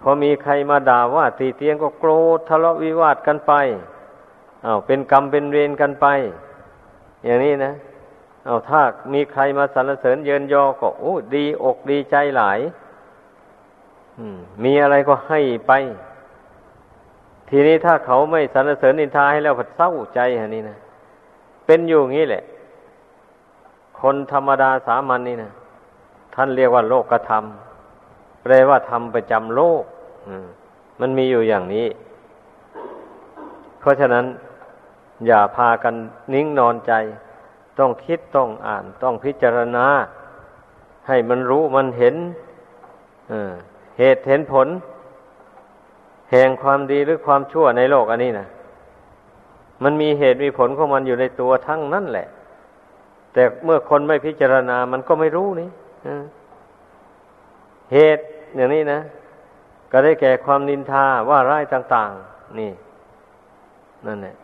[0.00, 3.52] พอมีใครมาด่าว่าตีเตียงก็โกรธทะเลาะวิวาทกันไป
[4.62, 6.06] เอาเป็นกรรมเป็นเวรกันไป
[7.24, 7.72] อย่างนี้นะ
[8.46, 8.80] เอาถ้า
[9.12, 12.60] มีใครมาสรรเสริญเยินยอก็โอ้ดีอกดีใจหลาย
[14.64, 15.72] มีอะไรก็ให้ไป
[17.48, 20.76] ทีนี้ถ้าเขาไม่สรรเสริญนินทาให้แล้วผัดเศร้าใจฮะนี่นะ
[21.66, 22.42] เป็นอยู่งี้แหละ
[24.00, 25.52] คนธรรมดาสามัญนนี่นะ
[26.34, 29.82] ท่านเรียกว่าโลกกระทำแปลว่าทำประจำโลก
[31.00, 31.86] มันมีอยู่อย่างนี้
[33.80, 34.24] เพราะฉะนั้น
[35.26, 35.94] อย่าพากัน
[36.32, 36.92] นิ่งนอนใจ
[37.78, 39.86] ต้องคิดต้องอ่าน ต้องพิจารณา
[41.08, 42.14] ให้มันรู้มันเห็น
[43.98, 44.68] เหตุเห็นผล
[46.30, 48.46] แห่งความดีหรือความชั่วในโลกอันนี้นะ
[49.82, 52.26] มันมีเหตุมีผลของมันอยู่ในตัวทั้งนั่นแหละ
[53.34, 55.70] แต่เมื่อคนไม่พิจารณามันก็ไม่รู้นี่
[57.92, 58.24] เหตุ
[58.56, 59.00] อย่างนี้นะ
[59.92, 62.72] ก็ได้แก่ความนินทาว่าร้ายต่าง ๆ นี่
[64.06, 64.36] นั่นแหละ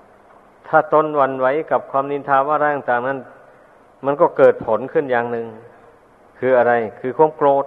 [0.68, 3.18] ถ้าตนวันไหวกับความนินทาว่าร่างต่างนั้น
[4.05, 5.47] มันก็เกิดผลขึ้นอย่างหนึ่ง
[6.38, 7.64] คืออะไร คือความโกรธ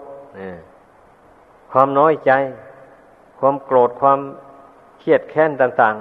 [1.71, 2.31] ความน้อยใจ
[3.39, 4.19] ความโกรธความ
[4.99, 5.95] เครียดแค้นต่าง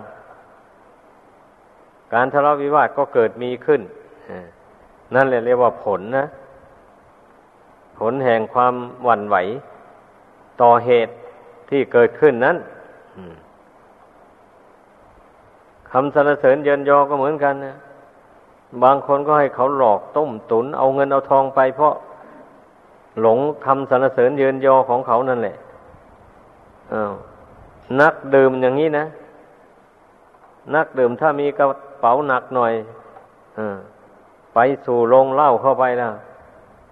[1.29, 3.81] ๆ การทะเลาะวิวาทก็เกิดมีขึ้น
[5.15, 6.27] นั่นแหละเรียกว่าผลนะ
[7.99, 9.37] ผลแห่งความหวั่นไหว
[10.61, 11.13] ต่อเหตุ
[11.69, 12.57] ที่เกิดขึ้นนั้น
[15.91, 17.75] คำสรรเสริญเยินยอก็เหมือนกันนะ
[18.83, 21.95] บางคนก็ให้เขาหลอกต้มตุน เอาเงินเอาทองไป เพราะ
[23.21, 25.57] หลงคำสรรเสริญเยินยอของเขานั่นแหละ
[26.93, 27.13] อา้าว
[28.01, 29.05] นักดื่มอย่างนี้นะ
[30.75, 31.67] นักดื่มถ้ามีกระ
[32.01, 32.73] เป๋าหนักหน่อย
[33.59, 33.61] อ
[34.55, 36.13] ไปสู่โรงเหล้าเข้าไปแล้ว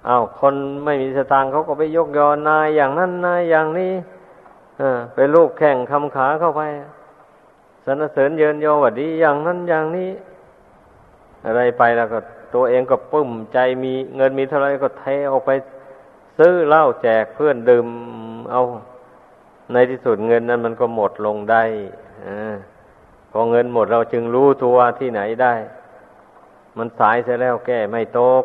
[0.08, 0.54] อา้าวคน
[0.84, 3.92] ไม่มีสตางค์เขาก็ไปยกยอนายอย่างนั้นนายอย่างนี้
[5.14, 6.62] ไปลูกแข่งคำขาเข้าไป
[7.84, 10.10] สรรเสริญเยินยอว่าดีอย่างนั้นอย่างนี้
[11.44, 12.18] อะไรไปแล้วก็
[12.54, 15.50] ตัวเองก็ปึ้มใจมีเงินมีเท่าไรก็เทออกไป
[16.38, 17.86] ซื้อเหล้าแจกเพื่อนดื่ม
[18.50, 18.62] เอา
[19.72, 21.62] ในที่สุดเงินนั้นมันก็หมดลงได้
[22.26, 22.28] อ
[23.30, 25.54] พอเงินหมดเราจึงรู้ตัวที่ไหนได้
[26.80, 28.44] มันสายเสียแล้วแก้ไม่ตก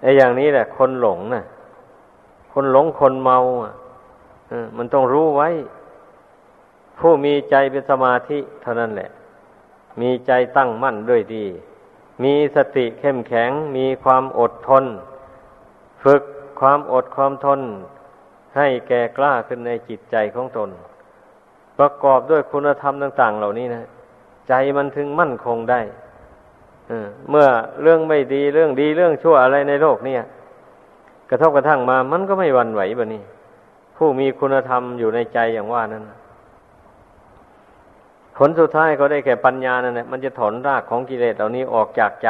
[0.00, 1.44] ไอ้อย่างนี้แหละ คนหลงนะ่ะ
[2.52, 3.72] คนหลงคนเมาอะ
[4.76, 5.48] มันต้องรู้ไว้
[6.98, 9.10] ผู้มีใจเป็นสมาธิเท่านั้นแหละ
[10.00, 11.46] มีใจตั้งมั่นด้วยดี
[12.24, 14.84] มีสติเข้มแข็ง มีความอดทน
[16.02, 16.22] ฝึก
[16.60, 17.60] ความอดความทน
[18.56, 20.70] ให้แก่กล้าขึ้นในจิตใจของตน
[21.78, 23.84] ประกอบด้วยคุณธรรมต่าง ๆ เหล่านี้นะ
[24.48, 25.80] ใจมันถึงมั่นคงได้
[27.30, 27.46] เมื่อ
[27.82, 30.22] เรื่องไม่ดีเรื่องดีเรื่องชั่วอะไรในโลกเนี่ย
[31.30, 33.22] กระทบกระทั่งมามันก็ไม่วันไหวบะนี่
[33.96, 36.04] ผู้มีคุณธรรมอยู่ในใจอย่างว่านั้น
[38.36, 42.28] ผลสุดท้ายก็ได้แก่ปัญญานั่นแหละมันจะถอนรากของกิเลสเหล่านี้ออกจากใจ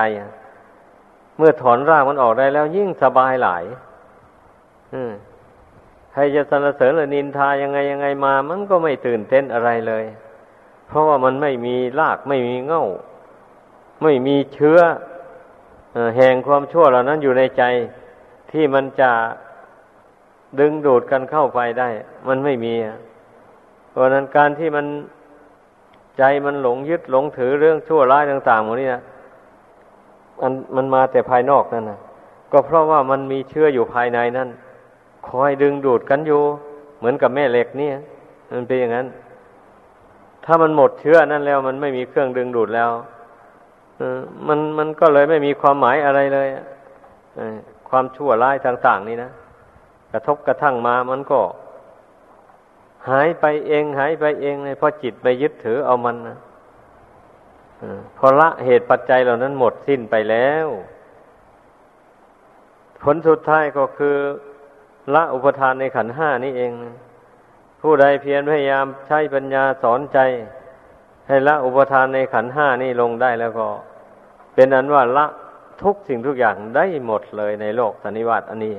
[1.37, 3.65] เมื่อถอนรากมันออกได้แล้ว ยิ่งสบายหลาย
[6.13, 10.05] ใครจะสรรเสริญหรือนินทายังไงยังไงมา มันก็ไม่ตื่นเต้นอะไรเลย
[10.89, 12.85] เพราะว่ามันไม่มีรากไม่มีเง่า
[14.03, 14.79] ไม่มีเชื้อ
[16.17, 17.63] แห่งความชั่วเหล่านั้นอยู่ในใจ
[18.53, 19.11] ที่มันจะ
[20.61, 21.89] ดึงดูดกันเข้าไปได้
[22.29, 22.75] มันไม่มี
[23.91, 24.87] เพราะนั้นการที่มัน
[26.19, 29.03] ใจมันหลงยึดหลงถือเรื่องชั่วร้ายต่างๆหมดนี่นะ
[30.43, 31.99] มันมันมาแต่ภายนอกนั่นนะ
[32.53, 34.49] ก็เพราะว่ามันมีเชื้ออยู่ภายในนั่น
[35.29, 36.43] คอยดึงดูดกันอยู่
[36.99, 37.91] เหมือนกับแม่เหล็กนี่
[38.53, 39.07] มันเป็นอย่างนั้น
[40.45, 42.91] ถ้ามันหมดเชื้อนั่นแล้ว มันไม่มีเครื่องดึงดูดแล้ว
[44.49, 46.49] มันมันก็เลยไม่มีความหมายอะไรเลย
[47.89, 49.31] ความชั่วร้ายต่าง ๆ นี่นะ
[50.13, 51.41] กระทบกระทั่งมามันก็
[53.09, 56.39] หายไปเอง หายไปเองเลยเพราะจิตไปยึดถือเอามันนะ
[58.17, 60.67] พอละเหตุปัจจัยเหล่านั้นหมดสิ้นไปแล้ว
[63.03, 64.17] ผลสุดท้ายก็คือ
[65.15, 66.73] ละอุปทานในขันห้านี่เอง
[67.81, 70.19] ผู้ใดเพียรพยายามใช้ปัญญาสอนใจ
[71.29, 73.69] ให้ละอุปทานในขันห้านี่ลงได้แล้วก็
[74.55, 75.27] เป็นอันว่าละ
[75.83, 78.77] ทุกสิ่งทุกอย่างได้หมดเลยในโลกสันนิวัตอันนี้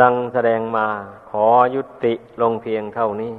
[0.00, 0.86] ดังแสดงมา
[1.30, 3.34] ขอยุติลงเพียงเท่านี้